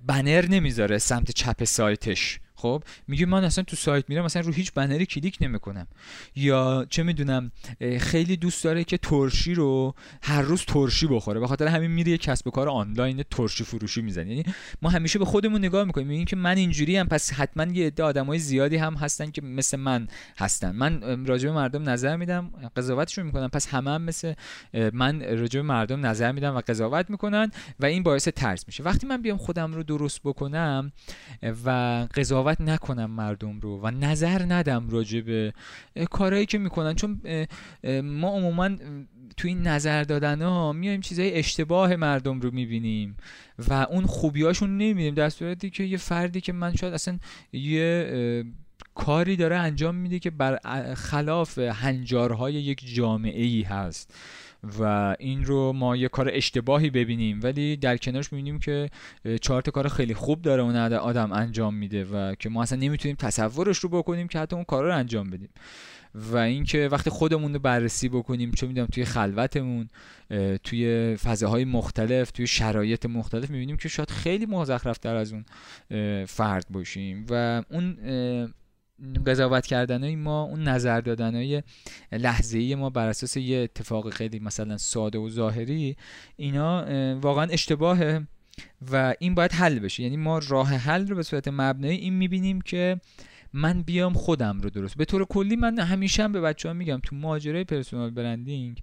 [0.07, 2.39] بنر نمی‌ذاره سمت چپ سایتش.
[2.57, 5.87] خب؟ میگه من اصلا تو سایت میرم مثلا رو هیچ بنری کلیک نمی‌کنم.
[6.35, 7.51] یا چه می‌دونم
[7.99, 11.39] خیلی دوست داره که ترشی رو هر روز ترشی بخوره.
[11.39, 14.29] به خاطر همین میره کسب و کار آنلاین ترشی فروشی می‌زنه.
[14.29, 14.43] یعنی
[14.81, 16.07] ما همیشه به خودمون نگاه می‌کنیم.
[16.07, 19.77] میگیم که من اینجوری هم پس حتما یه عده آدمای زیادی هم هستن که مثل
[19.77, 20.71] من هستن.
[20.71, 23.47] من راجع به مردم نظر میدم قضاوتشون می‌کنم.
[23.47, 24.33] پس همه هم مثل
[24.93, 28.83] من راجع به مردم نظر میدم و قضاوت می‌کنن و این باعث ترس میشه.
[28.83, 30.91] وقتی من بیام خودم رو درست بکنم
[31.65, 31.69] و
[32.15, 35.53] قضاوت قضاوت نکنم مردم رو و نظر ندم راجع به
[36.11, 36.95] کارهایی که می‌کنن.
[36.95, 37.21] چون
[38.03, 38.69] ما عموما
[39.37, 43.17] تو این نظر دادن ها میایم چیزای اشتباه مردم رو می‌بینیم
[43.69, 45.13] و اون خوبیاشون نمی‌بینیم.
[45.13, 47.19] در صورتی که یه فردی که من شاید اصلا
[47.53, 48.43] یه
[48.95, 50.59] کاری داره انجام میده که بر
[50.95, 54.13] خلاف هنجارهای یک جامعه ای هست.
[54.79, 57.39] و این رو ما یه کار اشتباهی ببینیم.
[57.43, 58.89] ولی در کنارش می‌بینیم که
[59.41, 63.77] چهار کار خیلی خوب داره اون آدم انجام میده و که ما اصلا نمی‌تونیم تصورش
[63.77, 65.49] رو بکنیم که حتی اون کار رو انجام بدیم.
[66.15, 69.89] و اینکه وقتی خودمون رو بررسی بکنیم چه می‌دونم توی خلوتمون
[70.63, 75.45] توی فضاهای مختلف توی شرایط مختلف می‌بینیم که شاید خیلی مزخرفتر از اون
[76.25, 77.25] فرد باشیم.
[77.29, 77.97] و اون
[79.25, 81.63] قضاوت کردن ما اون نظر دادن های
[82.11, 85.95] لحظه ای ما بر اساس یه اتفاق خیلی مثلا ساده و ظاهری
[86.35, 86.85] اینا
[87.19, 88.27] واقعا اشتباهه
[88.91, 90.03] و این باید حل بشه.
[90.03, 93.01] یعنی ما راه حل رو به صورت مبنایی این می‌بینیم که
[93.53, 94.97] من بیام خودم رو درست.
[94.97, 98.81] به طور کلی من همیشه هم به بچه ها میگم تو ماجرای پرسونال برندینگ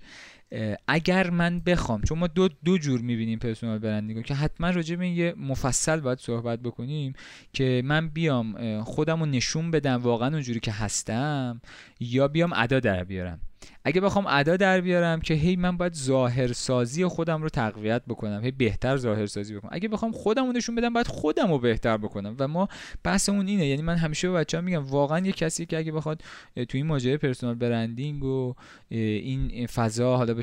[0.88, 5.08] اگر من بخوام چون ما دو, دو جور می‌بینیم پرسونال برندینگ که حتما راجع به
[5.08, 7.12] یه مفصل باید صحبت بکنیم
[7.52, 11.60] که من بیام خودم رو نشون بدم واقعا اونجوری که هستم
[12.00, 13.40] یا بیام ادا در بیارم.
[13.84, 18.50] اگه بخوام ادا در بیارم که هی من باید ظاهرسازی خودم رو تقویت بکنم هی
[18.50, 19.70] بهتر ظاهرسازی بکنم.
[19.72, 22.36] اگه بخوام خودم نشون بدم باید خودم رو بهتر بکنم.
[22.38, 22.68] و ما
[23.04, 23.66] بحثمون اینه.
[23.66, 26.22] یعنی من همیشه به بچه‌ها میگم واقعا یه کسی که اگه بخواد
[26.68, 28.54] تو این ماجرای personal branding و
[28.88, 30.34] این فضا حالا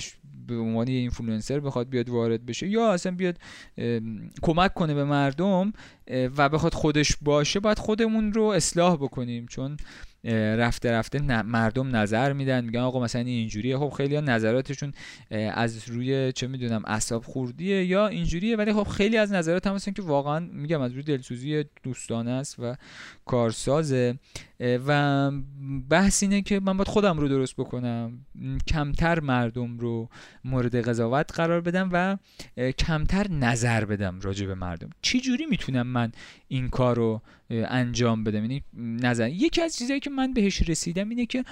[0.47, 3.37] به عنوان یه اینفلوئنسر بخواد بیاد وارد بشه یا اصلا بیاد
[4.41, 5.73] کمک کنه به مردم
[6.07, 9.45] و بخواد خودش باشه باید خودمون رو اصلاح بکنیم.
[9.45, 9.77] چون
[10.23, 13.77] رفته رفته مردم نظر میدن میگن آقا مثلا اینجوریه.
[13.77, 14.93] خب خیلی ها نظراتشون
[15.31, 20.01] از روی چه می‌دونم اعصاب خوردیه یا اینجوریه ولی خب خیلی از نظرات هم که
[20.01, 22.75] واقعا میگم از روی دلسوزی دوستانه است و
[23.25, 24.15] کارسازه.
[24.61, 25.31] و
[25.89, 28.25] بحث اینه که من باید خودم رو درست بکنم.
[28.67, 30.09] کمتر مردم رو
[30.43, 32.17] مورد قضاوت قرار بدم و
[32.71, 34.89] کمتر نظر بدم راجع به مردم.
[35.01, 36.11] چی جوری می‌تونم من
[36.47, 39.29] این کار رو انجام بدم؟ یعنی نظر.
[39.29, 41.43] یکی از چیزهایی که من بهش رسیدم اینه که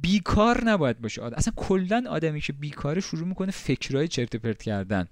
[0.00, 1.22] بیکار نباید باشه.
[1.24, 5.08] اصلا کلا آدمی که بیکاره شروع می‌کنه فکرهای چرت پرت کردن.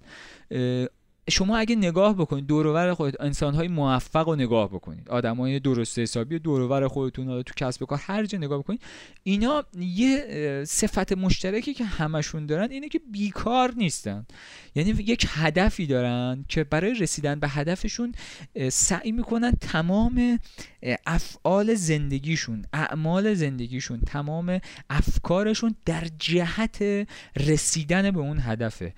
[1.31, 5.09] شما اگه نگاه بکنید دورور خودت انسانهای موفق رو نگاه بکنید.
[5.09, 8.83] آدمای درست حسابی دورور خودتون تو کسب کار هر جا نگاه بکنید
[9.23, 14.27] اینا یه صفت مشترکی که همشون دارن اینه که بیکار نیستن.
[14.75, 18.15] یعنی یک هدفی دارن که برای رسیدن به هدفشون
[18.69, 20.39] سعی می‌کنن تمام
[21.07, 27.07] افعال زندگیشون اعمال زندگیشون تمام افکارشون در جهت
[27.37, 28.95] رسیدن به اون هدفه.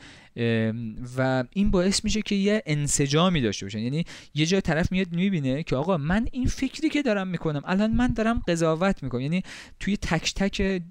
[1.17, 3.79] و این باعث میشه که یه انسجامی داشته باشن.
[3.79, 7.93] یعنی یه جای طرف میاد می‌بینه که آقا من این فکری که دارم می‌کنم الان
[7.93, 9.21] من دارم قضاوت می‌کنم.
[9.21, 9.43] یعنی
[9.81, 10.83] توی تک تک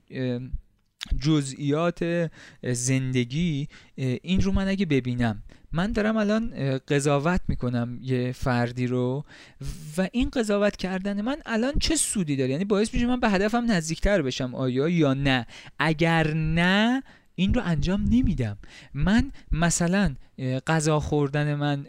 [1.19, 2.29] جزئیات
[2.63, 9.25] زندگی این رو من اگه ببینم من دارم الان قضاوت می‌کنم یه فردی رو
[9.97, 13.71] و این قضاوت کردن من الان چه سودی داره؟ یعنی باعث میشه من به هدفم
[13.71, 15.47] نزدیکتر بشم آیا یا نه؟
[15.79, 17.03] اگر نه
[17.35, 18.57] این رو انجام نمیدم.
[18.93, 20.15] من مثلا
[20.67, 21.83] غذا خوردن من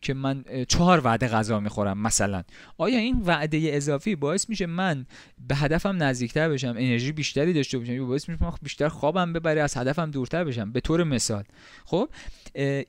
[0.00, 2.42] که من چهار وعده غذا می‌خورم مثلا.
[2.78, 5.06] آیا این وعده اضافی باعث میشه من
[5.48, 9.62] به هدفم نزدیکتر بشم انرژی بیشتری داشته باشم؟ یا باعث میشه من بیشتر خوابم ببره
[9.62, 11.44] از هدفم دورتر بشم؟ به طور مثال.
[11.84, 12.08] خب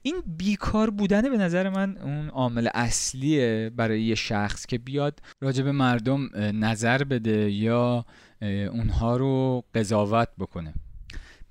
[0.01, 5.63] این بیکار بودن به نظر من اون عامل اصلیه برای یه شخص که بیاد راجع
[5.63, 8.05] به مردم نظر بده یا
[8.41, 10.73] اونها رو قضاوت بکنه.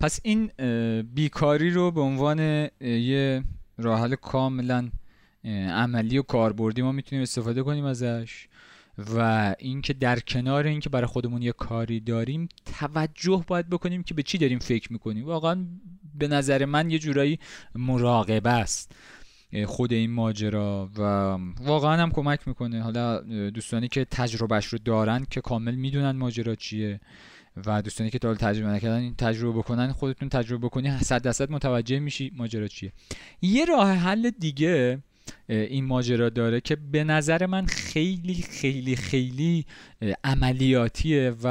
[0.01, 0.47] پس این
[1.03, 3.45] بیکاری رو به عنوان یه
[3.79, 4.89] راحل کاملا
[5.71, 8.49] عملی و کاربردی ما می‌تونیم استفاده کنیم ازش
[9.17, 14.23] و اینکه در کنار اینکه برای خودمون یه کاری داریم توجه باید بکنیم که به
[14.23, 15.25] چی داریم فکر می‌کنیم.
[15.25, 15.67] واقعا
[16.15, 17.39] به نظر من یه جورایی
[17.75, 18.93] مراقبه است
[19.67, 21.03] خود این ماجرا و
[21.65, 22.83] واقعا هم کمک می‌کنه.
[22.83, 23.21] حالا
[23.51, 27.01] دوستانی که تجربهش رو دارن که کامل می‌دونن ماجرا چیه.
[27.67, 31.99] و دوستانی که تا تجربه نکردن این تجربه بکنن خودتون تجربه بکنی صد درصد متوجه
[31.99, 32.93] میشی ماجرا چیه.
[33.43, 34.99] یه راه حل دیگه
[35.49, 39.67] این ماجرا داره که به نظر من خیلی خیلی خیلی
[40.25, 41.47] عملیاتیه و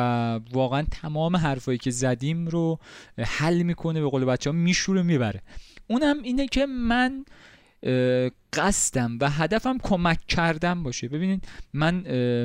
[0.52, 2.80] واقعا تمام حرفایی که زدیم رو
[3.20, 5.42] حل می‌کنه به قول بچه ها میشوره می‌بره.
[5.88, 7.26] اونم اینه که من
[8.56, 11.08] قصدم و هدفم کمک کردن باشه.
[11.08, 11.96] ببینید من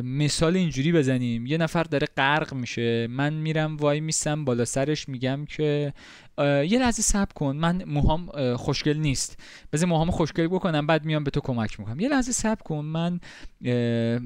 [0.01, 1.47] مثال اینجوری بزنیم.
[1.47, 3.07] یه نفر داره غرق میشه.
[3.07, 5.93] من میرم وای میسم بالا سرش میگم که
[6.39, 7.57] یه لحظه صبر کن.
[7.57, 9.43] من موهام خوشگل نیست.
[9.73, 12.01] بذار موهام خوشگل بکنم بعد میام به تو کمک می‌کنم.
[12.01, 12.85] یه لحظه صبر کن.
[12.85, 13.21] من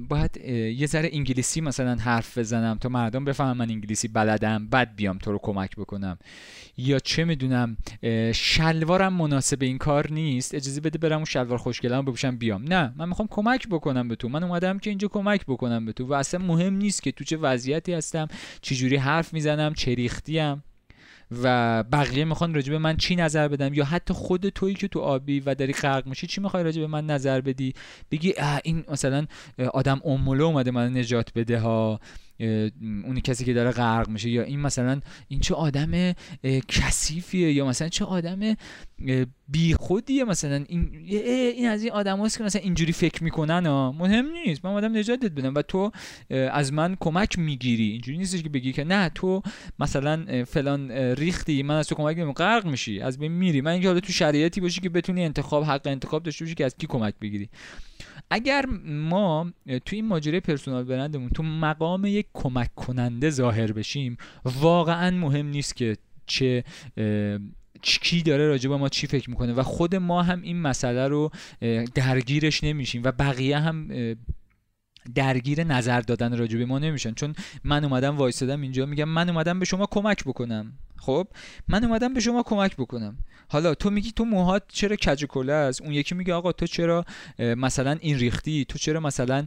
[0.09, 0.37] باید
[0.77, 5.33] یه ذره انگلیسی مثلا حرف بزنم تا مردم بفهمن من انگلیسی بلدم بعد بیام تو
[5.33, 6.19] رو کمک بکنم.
[6.77, 7.77] یا چه می‌دونم
[8.35, 10.55] شلوارم مناسب این کار نیست.
[10.55, 12.65] اجازه بده برم اون شلوار خوشگلم بپوشم بیام.
[12.65, 14.29] نه من می‌خوام کمک بکنم به تو.
[14.29, 17.37] من اومدم که اینجا کمک بکنم به تو و اصلا مهم نیست که تو چه
[17.37, 18.29] وضعیتی هستم
[18.61, 20.65] چجوری حرف می‌زنم چه ریختیم.
[21.43, 25.01] و بقیه می‌خوان راجع به من چی نظر بدم یا حتی خود تویی که تو
[25.01, 27.75] آبی و داری غرق میشی چی می‌خوای راجع به من نظر بدی؟
[28.11, 29.27] بگی این مثلا
[29.75, 32.01] آدم امولو اومده من نجات بده ها.
[32.81, 36.13] اونی کسی که داره غرق میشه یا این مثلا این چه آدم
[36.69, 38.57] کثیفیه یا مثلا چه آدم
[39.49, 44.27] بیخودیه مثلا این این از این آدم هست که مثلا اینجوری فکر می‌کنن ها مهم
[44.33, 44.65] نیست.
[44.65, 45.91] من آدم نجاتت بدم و تو
[46.31, 47.91] از من کمک می‌گیری.
[47.91, 49.43] اینجوری نیستش که بگی که نه تو
[49.79, 53.61] مثلا فلان ریختی من از تو کمک نمی‌کنم غرق میشی از بین میری.
[53.61, 56.77] من اینکه حالا تو شرایطی باشی که بتونی انتخاب حق انتخاب داشته باشی که از
[56.77, 57.49] کی کمک بگیری.
[58.31, 65.11] اگر ما تو این ماجرای پرسونال برندمون تو مقام یک کمک کننده ظاهر بشیم واقعا
[65.11, 65.97] مهم نیست که
[66.27, 66.65] چه
[67.83, 71.31] کی داره راجع به ما چی فکر می‌کنه و خود ما هم این مسئله رو
[71.95, 73.89] درگیرش نمیشیم و بقیه هم
[75.15, 77.15] درگیر نظر دادن راجع به ما نمیشن.
[77.15, 77.35] چون
[77.65, 80.73] من اومدم وایسادم اینجا میگم من اومدم به شما کمک بکنم.
[81.05, 81.27] خب
[81.69, 83.17] من اومدم به شما کمک بکنم.
[83.49, 87.05] حالا تو میگی تو موهات چرا کج کله است؟ اون یکی میگه آقا تو چرا
[87.39, 89.47] مثلا این ریختی؟ تو چرا مثلا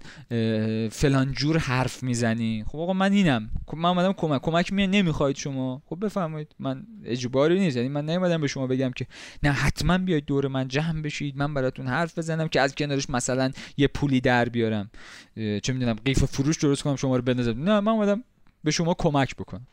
[0.91, 3.49] فلان جور حرف می‌زنی؟ خب آقا من اینم.
[3.67, 4.41] خب من اومدم کمک.
[4.41, 6.55] کمک می نمی‌خواید شما؟ خب بفرمایید.
[6.59, 7.77] من اجباری نیست.
[7.77, 9.07] یعنی من نیومدم به شما بگم که
[9.43, 11.37] نه حتما بیاید دور من جمع بشید.
[11.37, 14.89] من براتون حرف بزنم که از کنارش مثلا یه پولی در بیارم.
[15.35, 17.63] چه می‌دونم قیف فروش درست کنم شما رو بندازم.
[17.63, 18.23] نه من اومدم
[18.63, 19.67] به شما کمک بکنم.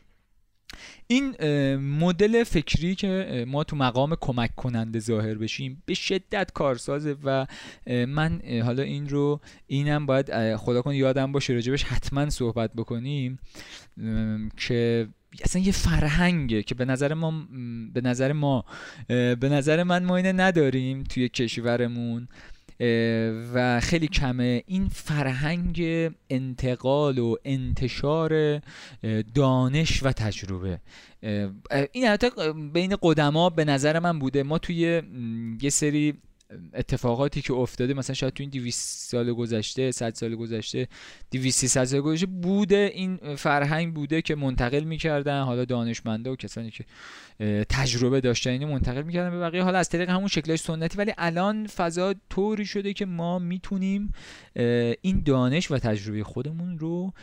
[1.07, 1.35] این
[1.75, 7.47] مدل فکری که ما تو مقام کمک کننده ظاهر بشیم به شدت کارسازه و
[7.87, 13.39] من حالا این رو اینم باید خدا کن یادم باشه راجبش حتما صحبت بکنیم
[14.57, 15.07] که
[15.43, 17.33] اصلا یه فرهنگه که به نظر ما
[17.93, 18.65] به نظر ما
[19.07, 22.27] به نظر من ما اینه نداریم توی کشورمون.
[23.53, 24.63] و خیلی کمه.
[24.67, 25.81] این فرهنگ
[26.29, 28.61] انتقال و انتشار
[29.35, 30.79] دانش و تجربه.
[31.91, 32.29] این حتی
[32.73, 34.43] بین قدما به نظر من بوده.
[34.43, 35.01] ما توی
[35.61, 36.13] یه سری
[36.73, 40.87] اتفاقاتی که افتاده مثلا شاید تو این 200 سال گذشته 100 سال گذشته
[41.31, 46.85] 200 سال گذشته بوده این فرهنگ بوده که منتقل می‌کردن حالا دانشمنده و کسانی که
[47.69, 49.63] تجربه داشتن اینو منتقل می‌کردن به بقیه.
[49.63, 54.13] حالا از طریق همون شکلش سنتی ولی الان فضا طوری شده که ما می‌تونیم
[55.01, 57.13] این دانش و تجربه خودمون رو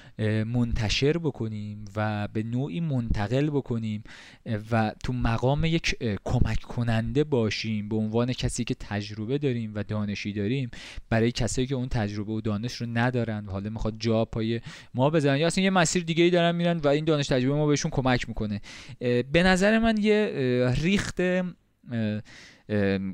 [0.45, 4.05] منتشر بکنیم و به نوعی منتقل بکنیم
[4.70, 10.33] و تو مقام یک کمک کننده باشیم به عنوان کسی که تجربه داریم و دانشی
[10.33, 10.71] داریم
[11.11, 14.61] برای کسایی که اون تجربه و دانش رو ندارن و حالا می‌خواد جا پای
[14.95, 17.67] ما بزنن یا اصلا یه مسیر دیگه ای دارن میرن و این دانش تجربه ما
[17.67, 18.61] بهشون کمک می‌کنه.
[19.33, 21.21] به نظر من یه ریخت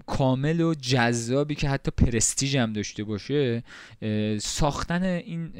[0.07, 3.63] کامل و جذابی که حتی پرستیژ هم داشته باشه
[4.39, 5.53] ساختن این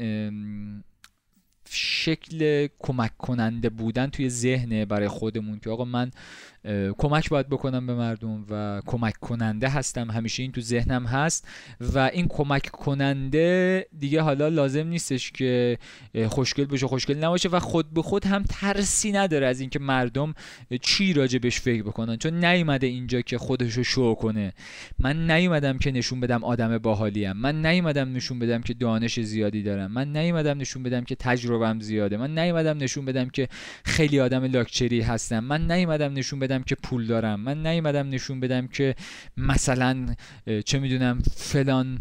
[1.71, 6.11] شکل کمک کننده بودن توی ذهنه برای خودمون که آقا من
[6.97, 10.11] کمک باید بکنم به مردم و کمک کننده هستم.
[10.11, 11.47] همیشه این تو ذهنم هست
[11.79, 15.77] و این کمک کننده دیگه حالا لازم نیستش که
[16.27, 20.33] خوشگل بشه خوشگل نباشه و خود به خود هم ترسی نداره از اینکه مردم
[20.81, 22.17] چی راجع بهش فکر بکنن.
[22.17, 24.53] چون نیومده اینجا که خودش رو شو کنه.
[24.99, 27.31] من نیومدم که نشون بدم آدم باحالیم.
[27.31, 29.91] من نیومدم نشون بدم که دانش زیادی دارم.
[29.91, 32.17] من نیومدم نشون بدم که تجربم زیاده.
[32.17, 33.47] من نیومدم نشون بدم که
[33.83, 35.39] خیلی آدم لاکچری هستم.
[35.39, 37.39] من نیومدم نشون که پول دارم.
[37.39, 38.95] من نیومدم نشون بدم که
[39.37, 40.15] مثلا
[40.65, 41.99] چه می‌دونم فلان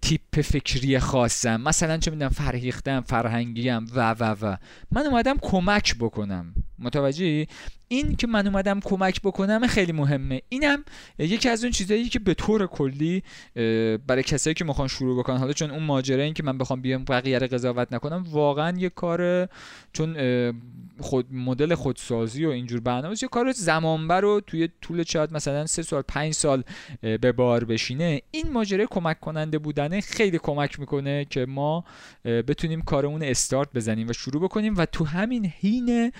[0.00, 1.60] تیپ فکری خاصم.
[1.60, 4.56] مثلا چه می‌دونم فرهیختم فرهنگیم و و و.
[4.90, 6.54] من اومدم کمک بکنم.
[6.78, 7.46] متوجهی؟
[7.88, 10.42] این که من اومدم کمک بکنم خیلی مهمه.
[10.48, 10.84] اینم
[11.18, 13.22] یکی از اون چیزایی که به طور کلی
[14.06, 15.36] برای کسایی که می‌خوان شروع بکنن.
[15.36, 18.88] حالا چون اون ماجرا این که من بخوام بیام بقیه رو قضاوت نکنم واقعا یه
[18.88, 19.48] کار
[19.92, 20.16] چون
[21.00, 25.82] خود مدل خودسازی و اینجور برنامه یه کار زمانبر رو توی طول شاید مثلا سه
[25.82, 26.62] سال پنج سال
[27.00, 28.22] به بار بشینه.
[28.30, 31.84] این ماجرا کمک کننده بودن خیلی کمک می‌کنه که ما
[32.24, 34.76] بتونیم کارمون استارت بزنیم و شروع بکنیم.
[34.76, 36.12] و تو همین حین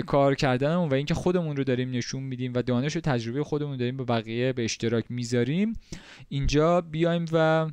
[0.00, 3.96] کار کردنمون و اینکه خودمون رو داریم نشون میدیم و دانش و تجربه خودمون داریم
[3.96, 5.72] به بقیه به اشتراک می‌ذاریم.
[6.28, 7.66] اینجا بیایم و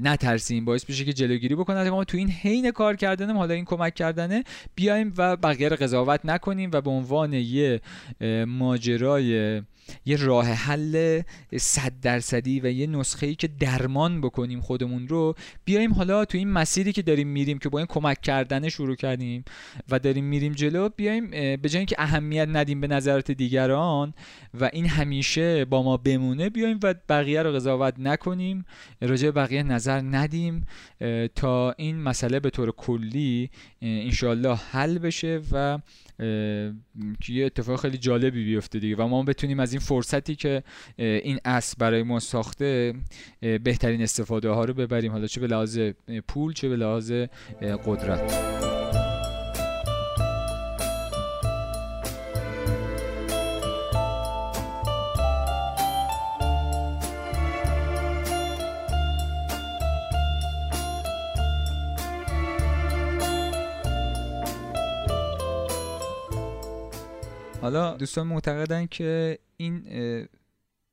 [0.00, 0.64] نترسیم.
[0.64, 4.44] باعث بشه که جلوگیری بکنه ما تو این حین کار کردنم حالا این کمک کردنه
[4.74, 7.80] بیایم و بقیه رو قضاوت نکنیم و به عنوان یه
[8.46, 9.62] ماجرای
[10.04, 11.22] یه راه حل
[11.56, 15.34] صد درصدی و یه نسخه ای که درمان بکنیم خودمون رو
[15.64, 19.44] بیایم حالا تو این مسیری که داریم میریم که با این کمک کردن شروع کردیم
[19.90, 24.14] و داریم میریم جلو بیایم به جای اینکه اهمیت ندیم به نظرات دیگران
[24.60, 28.64] و این همیشه با ما بمونه بیایم و بقیه رو قضاوت نکنیم
[29.00, 30.66] راجع بقیه نظر ندیم
[31.34, 33.50] تا این مسئله به طور کلی
[33.82, 35.78] انشالله حل بشه و
[37.20, 40.62] که یه اتفاق خیلی جالبی بیفته دیگه و ما بتونیم از این فرصتی که
[40.96, 42.94] این اصل برای ما ساخته
[43.40, 45.12] بهترین استفاده ها رو ببریم.
[45.12, 45.78] حالا چه به لحاظ
[46.28, 47.12] پول چه به لحاظ
[47.86, 48.81] قدرت.
[67.62, 69.82] حالا دوستان معتقدن که این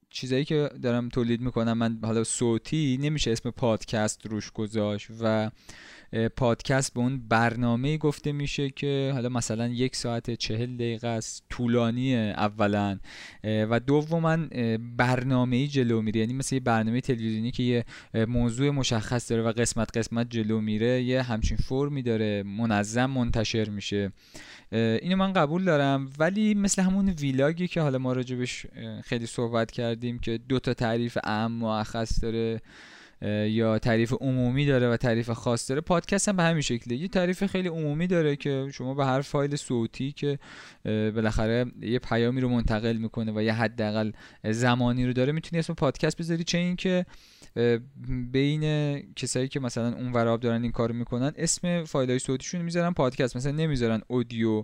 [0.10, 5.52] چیزایی که دارم تولید می‌کنم من حالا صوتی نمیشه اسم پادکست روش گذاشت و
[6.36, 12.16] پادکست به اون برنامه گفته میشه که حالا مثلا یک ساعت چهل دقیقه است طولانی
[12.18, 13.00] اولا.
[13.44, 14.38] و دوما
[14.98, 16.20] برنامه جلو میره.
[16.20, 17.86] یعنی مثل یه برنامه تلویزیونی که یه
[18.26, 24.12] موضوع مشخص داره و قسمت قسمت جلو میره یه همچین فرمی داره منظم منتشر میشه.
[24.72, 26.10] اینو من قبول دارم.
[26.20, 28.66] ولی مثل همون ویلاگی که حالا ما راجبش
[29.04, 32.62] خیلی صحبت کردیم که دو تا تعریف اهم و اخص داره.
[33.48, 35.82] یا تعریف عمومی داره و تعریف خاص داره.
[35.82, 39.56] پادکست هم به همین شکله یه تعریف خیلی عمومی داره که شما به هر فایل
[39.56, 40.40] صوتی که
[40.86, 44.12] بالاخره یه پیامی رو منتقل می‌کنه و یه حداقل
[44.44, 46.44] زمانی رو داره می‌تونی اسم پادکست بذاری.
[46.44, 47.06] چه اینکه
[48.32, 48.64] بین
[49.14, 53.36] کسایی که مثلا اون وراب دارن این کارو می‌کنن اسم فایل های صوتیشون می‌ذارن پادکست.
[53.36, 54.64] مثلا نمی‌ذارن اودیو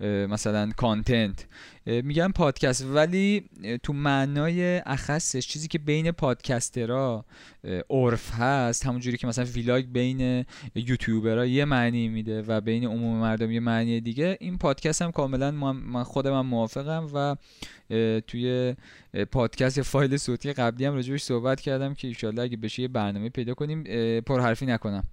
[0.00, 1.46] مثلا کانتنت
[1.86, 2.86] میگن پادکست.
[2.94, 3.44] ولی
[3.82, 7.24] تو معنای اخصش چیزی که بین پادکسترها
[7.90, 13.50] عرف هست همونجوری که مثلا ویلاگ بین یوتیوبرها یه معنی میده و بین عموم مردم
[13.50, 17.36] یه معنی دیگه این پادکست هم کاملا من خودم هم موافقم و
[18.20, 18.74] توی
[19.32, 23.54] پادکست فایل صوتی قبلی هم راجبش صحبت کردم که ایشالله اگه بشه یه برنامه پیدا
[23.54, 23.84] کنیم.
[24.20, 25.04] پرحرفی نکنم.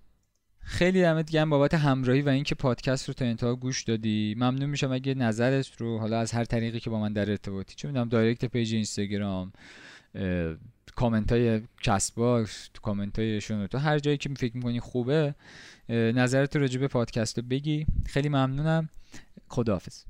[0.63, 4.35] خیلی دمت گرم بابت همراهی و اینکه پادکست رو تا انتها گوش دادی.
[4.37, 7.87] ممنون میشم اگه نظرت رو حالا از هر طریقی که با من در ارتباطی چه
[7.87, 9.51] می‌دونم direct page اینستاگرام
[10.95, 15.35] کامنت های Castbox comment های تو هر جایی که فکر می‌کنی خوبه
[15.89, 17.85] نظرت راجع به پادکست رو بگی.
[18.05, 18.89] خیلی ممنونم.
[19.47, 20.03] خداحافظ.